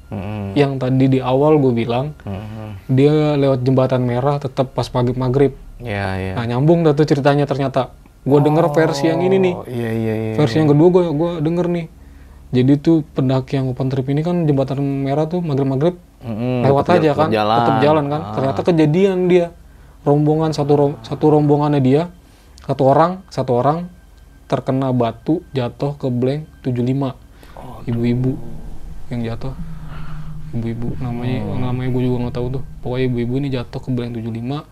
[0.08, 0.56] Hmm.
[0.56, 2.76] Yang tadi di awal gue bilang, Hmm.
[2.88, 5.52] dia lewat jembatan merah tetap pas pagi maghrib.
[5.80, 6.32] Iya iya.
[6.36, 7.92] Nah, nyambung dah tuh ceritanya ternyata.
[8.22, 9.54] Gue denger versi yang ini nih.
[9.54, 10.32] Oh, iya iya iya.
[10.34, 11.86] Versi yang kedua gue gua denger nih.
[12.48, 16.96] Jadi tuh pendaki yang open trip ini kan jembatan merah tuh maghrib-maghrib Mm-mm, lewat tetep
[16.96, 17.56] aja tetep kan, jalan.
[17.60, 18.20] tetap jalan kan.
[18.20, 18.32] Ah.
[18.32, 19.46] Ternyata kejadian dia
[20.02, 22.02] rombongan satu rom- satu rombongannya dia
[22.64, 23.88] satu orang satu orang
[24.48, 27.12] terkena batu jatuh ke blank 75
[27.84, 28.32] ibu-ibu
[29.08, 29.52] yang jatuh
[30.52, 34.64] ibu-ibu namanya namanya gue juga nggak tahu tuh pokoknya ibu-ibu ini jatuh ke blank 75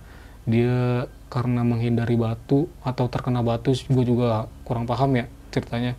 [0.48, 1.04] dia
[1.36, 5.92] karena menghindari batu atau terkena batu gue juga kurang paham ya ceritanya.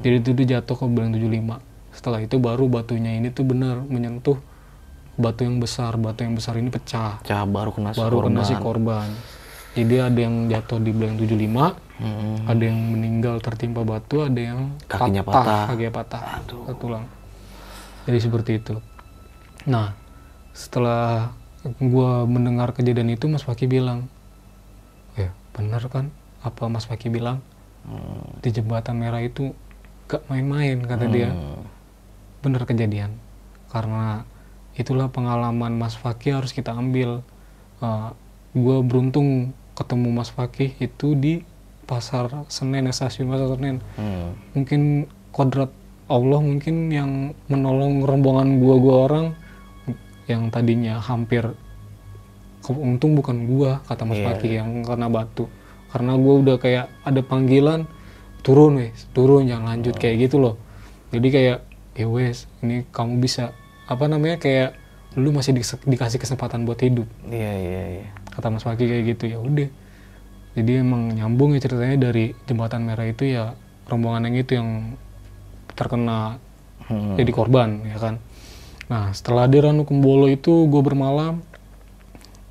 [0.00, 1.58] Jadi itu dia jatuh ke blank 75
[1.90, 4.38] setelah itu baru batunya ini tuh benar menyentuh
[5.18, 7.18] batu yang besar batu yang besar ini pecah.
[7.20, 8.62] Cah baru kena si baru kena si korban.
[8.62, 9.08] korban
[9.74, 12.46] jadi ada yang jatuh di blank 75 Hmm.
[12.46, 15.66] ada yang meninggal tertimpa batu ada yang Kakinya patah.
[15.66, 16.22] kakinya patah.
[16.46, 17.02] Ke tulang
[18.06, 18.78] jadi seperti itu.
[19.66, 19.98] Nah
[20.54, 21.34] setelah
[21.76, 24.06] gua mendengar kejadian itu Mas Faki bilang
[25.58, 27.42] benar kan apa Mas Faki bilang
[27.82, 28.42] Hmm.
[28.44, 29.54] di jembatan merah itu
[30.06, 31.62] gak main-main kata dia Hmm.
[32.42, 33.16] benar kejadian
[33.68, 34.22] karena
[34.74, 37.22] itulah pengalaman Mas Fakih harus kita ambil
[38.52, 41.42] gue beruntung ketemu Mas Fakih itu di
[41.86, 44.34] pasar Senen ya, stasiun pasar Senen Hmm.
[44.52, 45.70] mungkin kodrat
[46.08, 47.10] Allah mungkin yang
[47.46, 49.26] menolong rombongan gua gua orang
[50.26, 51.52] yang tadinya hampir
[52.74, 55.48] untung bukan gua kata Mas Iya, Paki yang kena batu.
[55.88, 57.88] Karena gua udah kayak ada panggilan
[58.44, 60.60] turun wes turun jangan lanjut kayak gitu loh.
[61.08, 61.58] Jadi kayak
[61.96, 63.56] ya wes ini kamu bisa
[63.88, 64.76] apa namanya kayak
[65.16, 67.08] lu masih dis- dikasih kesempatan buat hidup.
[67.24, 68.08] Iya iya iya.
[68.28, 69.66] kata Mas Paki kayak gitu ya udah.
[70.54, 73.54] Jadi emang nyambung ya ceritanya dari jembatan merah itu ya
[73.86, 74.68] rombongan yang itu yang
[75.72, 76.36] terkena
[76.88, 77.20] Hmm.
[77.20, 78.16] jadi korban ya kan.
[78.88, 81.44] Nah setelah di Ranu Kumbolo itu gue bermalam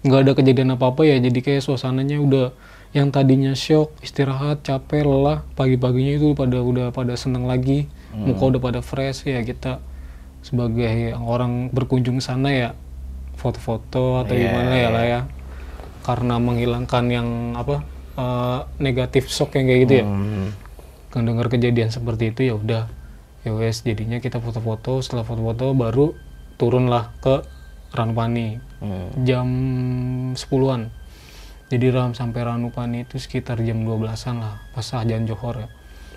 [0.08, 2.48] nggak ada kejadian apa apa ya jadi kayak suasananya udah
[2.96, 8.62] yang tadinya shock istirahat capek lelah pagi-paginya itu pada udah pada seneng lagi muka udah
[8.64, 9.84] pada fresh ya kita
[10.40, 12.70] sebagai orang berkunjung sana ya
[13.36, 15.22] foto-foto atau Iya, gimana ya lah ya.
[16.02, 17.84] Karena menghilangkan yang apa
[18.16, 20.06] eh, negatif shock yang kayak gitu ya.
[20.08, 20.50] Hmm.
[21.08, 22.84] kan dengar kejadian seperti itu ya udah
[23.42, 26.08] ya wes jadinya kita foto-foto setelah foto-foto baru
[26.56, 27.44] turunlah ke
[27.98, 28.62] Ranupani.
[28.78, 29.10] Hmm.
[29.26, 29.48] jam
[30.38, 30.94] 10-an
[31.68, 35.70] jadi ram sampai Ranupani itu sekitar jam 12-an lah pas ajan Johor ya.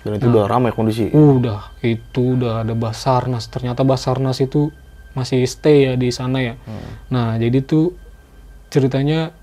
[0.06, 1.10] Dan itu udah ramai kondisi.
[1.10, 1.74] udah.
[1.82, 3.50] Itu udah ada Basarnas.
[3.50, 4.70] Ternyata Basarnas itu
[5.12, 6.54] masih stay ya di sana ya.
[7.10, 7.98] Nah jadi tuh
[8.70, 9.34] ceritanya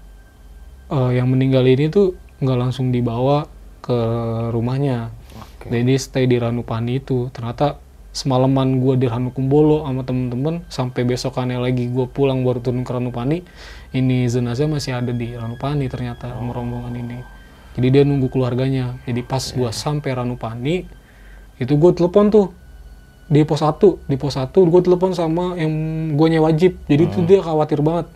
[0.88, 3.52] eh, yang meninggal ini tuh nggak langsung dibawa
[3.84, 4.00] ke
[4.56, 5.12] rumahnya.
[5.38, 5.70] Oke.
[5.70, 7.28] jadi stay di Ranupani itu.
[7.36, 7.84] Ternyata
[8.18, 13.46] semalaman gue di Ranukumbolo sama temen-temen sampai besokannya lagi gue pulang baru turun ke Ranupani
[13.94, 17.22] ini jenazah masih ada di Ranupani ternyata sama rombongan ini.
[17.78, 18.98] Jadi dia nunggu keluarganya.
[19.06, 20.82] Jadi pas gue sampai Ranupani
[21.62, 22.50] itu gue telepon tuh
[23.30, 25.70] di pos 1 di pos 1 gue telepon sama yang
[26.18, 26.74] gue nyewa jeep.
[26.90, 28.10] Jadi tuh dia khawatir banget.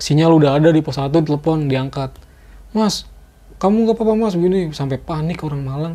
[0.00, 2.16] Sinyal udah ada di pos 1 telepon diangkat.
[2.72, 3.04] Mas
[3.60, 4.32] kamu nggak apa-apa mas?
[4.32, 5.94] Begini sampai panik orang Malang.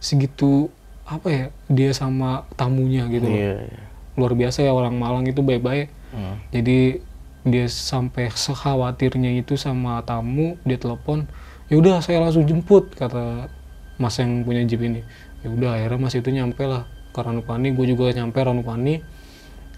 [0.00, 0.72] Segitu
[1.10, 3.82] apa ya dia sama tamunya gitu loh Iya iya.
[4.14, 6.42] luar biasa ya orang Malang itu baik-baik Hmm.
[6.50, 6.98] jadi
[7.42, 11.22] dia sampai sekhawatirnya itu sama tamu dia telepon
[11.66, 13.46] ya udah saya langsung jemput kata
[13.94, 15.06] mas yang punya jeep ini
[15.40, 19.06] ya udah akhirnya mas itu nyampe lah ke Ranupani gue juga nyampe Ranupani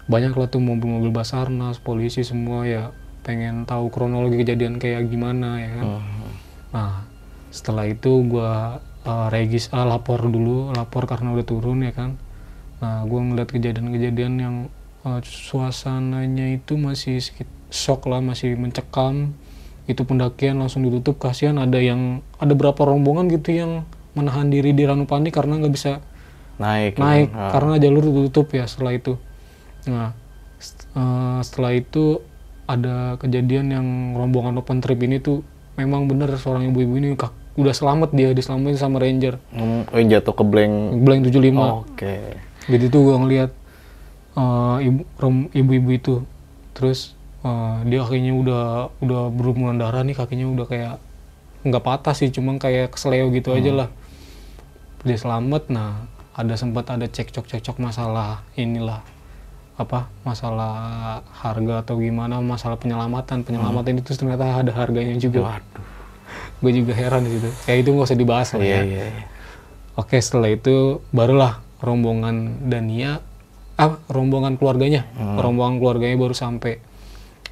[0.03, 2.89] banyak lah tuh mobil-mobil Basarnas polisi semua ya
[3.21, 6.33] pengen tahu kronologi kejadian kayak gimana ya kan Hmm.
[6.71, 6.93] Nah,
[7.47, 12.15] setelah itu gua uh, regis ah, lapor dulu, lapor karena udah turun ya kan.
[12.83, 14.55] Nah, gua ngeliat kejadian-kejadian yang
[15.03, 17.23] uh, suasananya itu masih
[17.71, 19.31] shock lah, masih mencekam.
[19.83, 23.83] Itu pendakian langsung ditutup, kasihan ada yang ada berapa rombongan gitu yang
[24.15, 25.99] menahan diri di Ranupani karena nggak bisa
[26.61, 27.01] Naik.
[27.01, 27.49] naik Ah.
[27.49, 29.17] karena jalur ditutup ya setelah itu.
[29.89, 30.13] Nah,
[30.61, 32.21] st- eh, setelah itu
[32.63, 35.43] ada kejadian yang rombongan open trip ini tuh
[35.75, 39.37] memang bener seorang ibu-ibu ini kak- udah selamat dia diselamatin sama ranger.
[39.53, 40.73] Hmm, oh, yang jatuh ke blank.
[41.05, 42.15] blank 75 Oke.
[42.65, 43.51] jadi tuh gua ngeliat
[44.33, 46.15] eh, ibu rom- ibu-ibu itu.
[46.73, 47.13] Terus
[47.45, 48.63] eh, dia kakinya udah
[49.05, 50.95] udah berumuran darah nih kakinya udah kayak
[51.63, 53.89] nggak patah sih cuma kayak kesleo gitu aja lah.
[55.05, 59.05] Dia selamat nah ada sempat ada cekcok cekcok masalah inilah
[59.73, 60.73] apa masalah
[61.33, 63.45] harga atau gimana masalah penyelamatan.
[63.45, 65.61] Penyelamatan itu ternyata ada harganya juga.
[65.61, 65.92] Waduh.
[66.63, 69.05] Gue juga heran di situ kayak itu nggak usah dibahas lah Iya ya iya.
[69.11, 69.25] iya.
[69.93, 73.21] Oke, setelah itu barulah rombongan Dania,
[73.77, 75.05] ah rombongan keluarganya,
[75.37, 76.81] rombongan keluarganya baru sampai.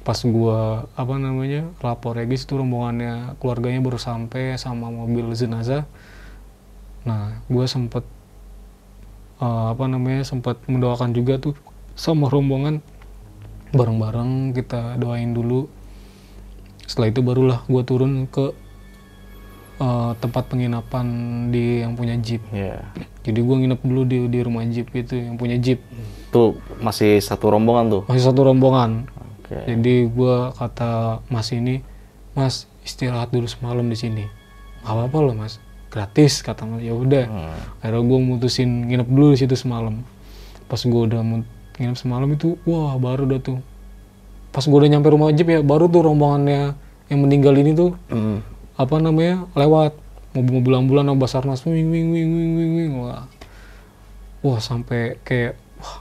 [0.02, 5.86] Pas gua apa namanya lapor regis itu rombongannya keluarganya baru sampai sama mobil jenazah.
[7.06, 8.02] Nah, gua sempet
[9.38, 11.54] eh, apa namanya sempat mendoakan juga tuh
[11.94, 12.82] sama rombongan
[13.70, 15.70] bareng-bareng kita doain dulu.
[16.90, 18.50] Setelah itu barulah gua turun ke
[19.82, 21.06] eh, tempat penginapan
[21.50, 22.42] di yang punya jeep.
[22.54, 22.86] Iya.
[23.26, 25.82] Jadi gue nginep dulu di di rumah jeep itu yang punya jeep.
[26.30, 28.02] Tuh masih satu rombongan tuh.
[28.06, 29.10] Masih satu rombongan.
[29.42, 29.58] Oke.
[29.66, 31.82] Jadi gue kata Mas ini,
[32.38, 34.24] Mas istirahat dulu semalam di sini.
[34.82, 36.82] Gak apa-apa loh Mas, gratis kata Mas.
[36.82, 37.26] Ya udah.
[37.26, 37.54] Hmm.
[37.82, 40.02] Akhirnya gue mutusin nginep dulu di situ semalam.
[40.66, 41.20] Pas gue udah
[41.76, 43.58] nginep semalam itu, wah baru dah tuh.
[44.50, 46.76] Pas gue udah nyampe rumah jeep ya, baru tuh rombongannya
[47.12, 48.40] yang meninggal ini tuh Hmm.
[48.82, 49.94] Apa namanya lewat
[50.32, 53.24] mobil-mobil ambulan sama basarnas wing wing wing wing wing wing wah
[54.40, 56.00] wah sampai kayak wah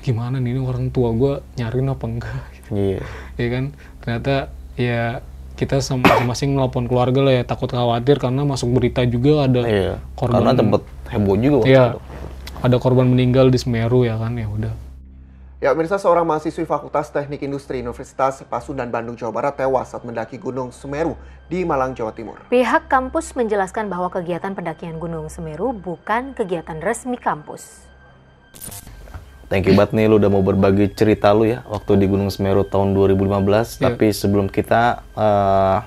[0.00, 2.98] gimana nih ini orang tua gue nyariin apa enggak Iya.
[3.40, 3.64] ya kan
[4.00, 4.34] ternyata
[4.74, 5.22] ya
[5.54, 9.94] kita sama masing-masing nelpon keluarga lah ya takut khawatir karena masuk berita juga ada Iya.
[10.12, 11.86] korban Karena tempat heboh juga waktu Iya.
[11.92, 11.98] itu.
[12.56, 14.74] ada korban meninggal di Semeru ya kan ya udah
[15.66, 20.38] Ya, pemirsa seorang mahasiswi Fakultas Teknik Industri Universitas Pasundan Bandung, Jawa Barat tewas saat mendaki
[20.38, 21.18] Gunung Semeru
[21.50, 22.38] di Malang, Jawa Timur.
[22.46, 27.82] Pihak kampus menjelaskan bahwa kegiatan pendakian Gunung Semeru bukan kegiatan resmi kampus.
[29.50, 32.62] Thank you banget nih lu udah mau berbagi cerita lu ya waktu di Gunung Semeru
[32.62, 33.26] tahun 2015.
[33.26, 33.90] Iya.
[33.90, 35.78] Tapi sebelum kita eh,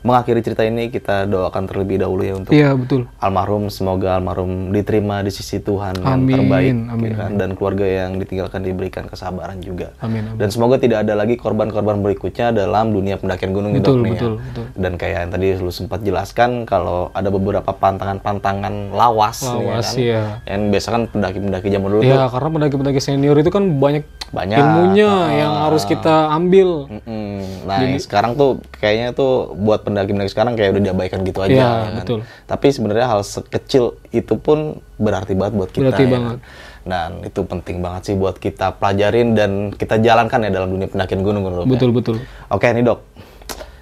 [0.00, 3.04] mengakhiri cerita ini kita doakan terlebih dahulu ya untuk Iya betul.
[3.16, 7.30] almarhum semoga almarhum diterima di sisi Tuhan yang Amin, terbaik amin, ya kan?
[7.36, 9.92] dan keluarga yang ditinggalkan diberikan kesabaran juga.
[9.98, 10.36] Amin, amin.
[10.36, 14.10] Dan semoga tidak ada lagi korban-korban berikutnya dalam dunia pendakian gunung Betul, ya.
[14.10, 14.64] betul, betul.
[14.74, 20.00] Dan kayak yang tadi lu sempat jelaskan kalau ada beberapa pantangan-pantangan lawas, nih, Lawas, kan.
[20.00, 20.22] iya.
[20.46, 24.56] Yang biasa kan pendaki-pendaki zaman dulu tuh Ya karena pendaki-pendaki senior itu kan banyak Banyak.
[24.56, 25.26] ilmunya Ah.
[25.30, 26.86] yang harus kita ambil.
[26.88, 27.19] Mm-mm.
[27.66, 31.52] Nah, yang sekarang tuh kayaknya tuh buat pendaki-pendaki sekarang kayak udah diabaikan gitu aja.
[31.52, 31.92] Iya, ya kan?
[32.02, 32.18] betul.
[32.46, 35.90] Tapi sebenarnya hal sekecil itu pun berarti banget buat kita.
[35.90, 36.38] Berarti ya banget.
[36.38, 36.40] kan?
[36.80, 41.20] Dan itu penting banget sih buat kita pelajarin dan kita jalankan ya dalam dunia pendakian
[41.20, 41.44] gunung.
[41.44, 41.70] Dok, ya.
[41.76, 42.16] Betul betul.
[42.48, 42.98] Oke nih dok,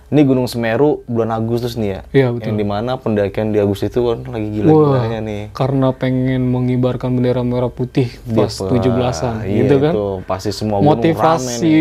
[0.08, 2.00] ini Gunung Semeru bulan Agustus nih ya.
[2.10, 2.46] Iya, betul.
[2.46, 5.42] Yang di mana pendakian di Agustus itu kan lagi gila-gilanya nih.
[5.52, 9.92] Karena pengen mengibarkan bendera merah putih pas Dia- 17-an Iya, gitu kan.
[9.92, 11.76] itu pasti semua Motivasi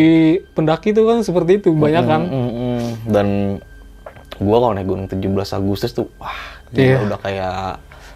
[0.51, 2.21] pendaki itu kan seperti itu banyak kan.
[2.23, 2.79] Mm-mm.
[3.05, 3.27] Dan
[4.37, 5.23] gua kalau naik gunung 17
[5.53, 6.35] Agustus tuh wah
[6.69, 6.97] gila Iya.
[7.03, 7.55] udah kayak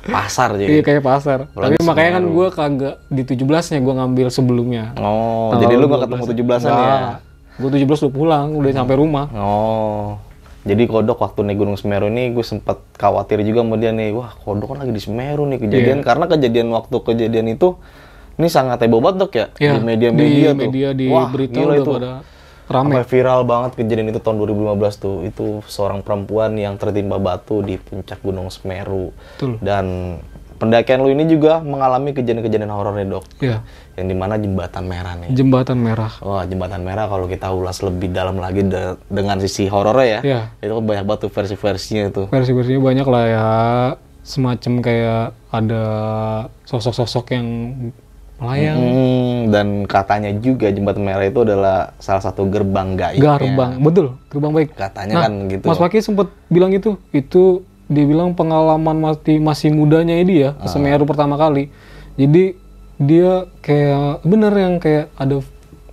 [0.03, 0.70] pasar jadi.
[0.70, 1.39] Iya kayak pasar.
[1.47, 2.36] Apalagi Tapi makanya kan Semeru.
[2.36, 4.84] gue kagak di 17-nya gue ngambil sebelumnya.
[4.97, 6.99] Oh, jadi lu gak ketemu 17-an ya?
[7.54, 9.28] Gue 17 udah pulang, udah sampai rumah.
[9.32, 10.16] Oh.
[10.62, 14.14] Jadi kodok waktu naik Gunung Semeru ini gue sempet khawatir juga sama dia nih.
[14.14, 16.06] Wah, kodok kan lagi di Semeru nih kejadian Iya.
[16.06, 17.68] karena kejadian waktu kejadian itu
[18.36, 20.62] ini sangat heboh banget dok ya Iya, di media-media di tuh.
[20.64, 21.91] media, di Wah, berita gila udah itu.
[21.91, 22.12] pada
[22.68, 22.88] rame.
[22.88, 25.18] Sampai viral banget kejadian itu tahun 2015 tuh.
[25.24, 29.10] Itu seorang perempuan yang tertimpa batu di puncak Gunung Semeru.
[29.36, 29.58] Betul.
[29.60, 29.86] Dan
[30.62, 33.26] pendakian lu ini juga mengalami kejadian-kejadian horor nih dok.
[33.41, 35.30] Iya, Yang di mana jembatan merah nih.
[35.34, 36.14] jembatan merah.
[36.22, 40.20] Wah jembatan merah kalau kita ulas lebih dalam lagi de- dengan sisi horornya ya.
[40.22, 40.41] Iya.
[40.62, 42.22] Itu banyak banget tuh versi-versinya itu.
[42.30, 43.47] Versi-versinya banyak lah ya.
[44.22, 45.84] Semacam kayak ada
[46.64, 47.47] sosok-sosok yang
[48.38, 48.78] melayang.
[48.78, 53.18] Hmm, dan katanya juga jembatan merah itu adalah salah satu gerbang gaib.
[53.18, 54.70] Gerbang, betul, gerbang baik.
[54.74, 55.66] Katanya kan gitu.
[55.66, 60.63] Mas Paki sempat bilang itu, itu dia bilang pengalaman masih masih mudanya ini ya ke
[60.63, 60.71] Ah.
[60.71, 61.67] Semeru pertama kali.
[62.15, 62.55] Jadi
[62.95, 65.43] dia kayak bener yang kayak ada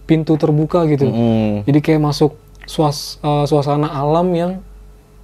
[0.04, 1.04] pintu terbuka gitu.
[1.04, 4.52] Hmm, Jadi kayak masuk suas, eh, suasana alam yang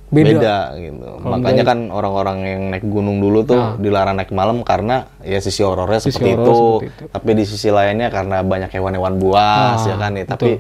[0.09, 0.29] beda.
[0.31, 0.57] beda.
[0.77, 1.07] gitu.
[1.21, 5.99] Makanya kan orang-orang yang naik gunung dulu tuh dilarang naik malam karena ya sisi horornya
[5.99, 6.53] Sisi seperti, itu.
[6.53, 7.05] seperti itu.
[7.09, 10.25] Tapi di sisi lainnya karena banyak hewan-hewan buas Ah, ya kan nih.
[10.25, 10.51] Tapi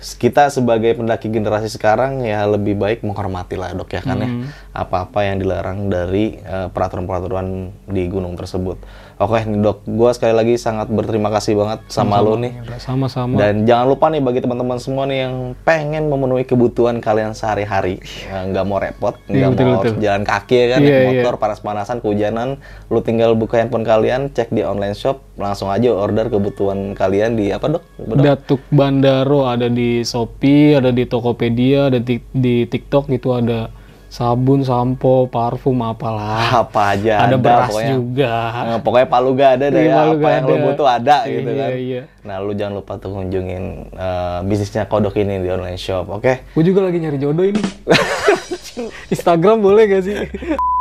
[0.00, 4.48] kita sebagai pendaki generasi sekarang ya lebih baik menghormati lah dok ya kan ya Hmm.
[4.72, 8.80] apa-apa yang dilarang dari eh, peraturan-peraturan di gunung tersebut.
[9.20, 12.56] Oke nih dok, gua sekali lagi sangat berterima kasih banget sama, lo nih.
[12.80, 13.36] Sama-sama.
[13.36, 18.48] Dan jangan lupa nih bagi teman-teman semua nih yang pengen memenuhi kebutuhan kalian sehari-hari, Ya,
[18.48, 19.84] nggak mau repot, nggak Iya, betul, mau betul.
[19.92, 21.08] harus jalan kaki ya kan, Iya, naik iya.
[21.20, 22.48] motor panas-panasan, kehujanan,
[22.88, 27.52] lu tinggal buka handphone kalian, cek di online shop, langsung aja order kebutuhan kalian di
[27.52, 27.84] apa dok?
[28.00, 28.24] Apa, dok?
[28.24, 33.68] Datuk Bandaro ada di Shopee, ada di Tokopedia, ada di, di TikTok itu ada
[34.10, 36.66] sabun, sampo, parfum apalah.
[36.66, 37.90] Apa aja Ada beras pokoknya.
[37.94, 38.34] juga.
[38.66, 40.64] Nah, pokoknya palu gak ada deh Iya, ya, apa yang lu ada.
[40.66, 41.70] butuh ada gitu Iya, kan.
[41.72, 42.02] iya.
[42.20, 46.52] Nah lu jangan lupa tuh kunjungin eh, bisnisnya Kodok ini di online shop, oke?
[46.52, 47.62] Gue juga lagi nyari jodoh ini.
[49.14, 50.16] Instagram boleh gak sih?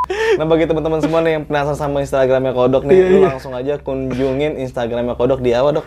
[0.10, 3.28] Nah bagi teman-teman semua nih yang penasaran sama Instagramnya Kodok nih, Iya, lu iya.
[3.30, 5.86] langsung aja kunjungin Instagramnya Kodok di apa dok?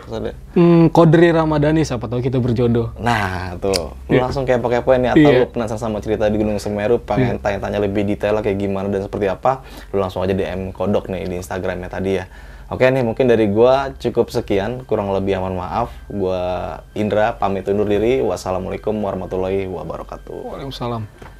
[0.55, 2.95] Hmm, Kodri Ramadhani, siapa tahu kita berjodoh.
[3.03, 5.39] Nah tuh, lu langsung kepo-kepoin nih atau Iya.
[5.43, 9.27] lu penasaran sama cerita di Gunung Semeru, pengen tanya-tanya lebih detail kayak gimana dan seperti
[9.27, 9.59] apa,
[9.91, 12.25] lu langsung aja DM Kodok nih di Instagramnya tadi ya.
[12.71, 15.91] Oke nih mungkin dari gua cukup sekian, kurang lebih aman maaf.
[16.07, 18.23] Gua Indra pamit undur diri.
[18.23, 20.63] Wassalamualaikum warahmatullahi wabarakatuh.
[20.63, 21.32] Waalaikumsalam.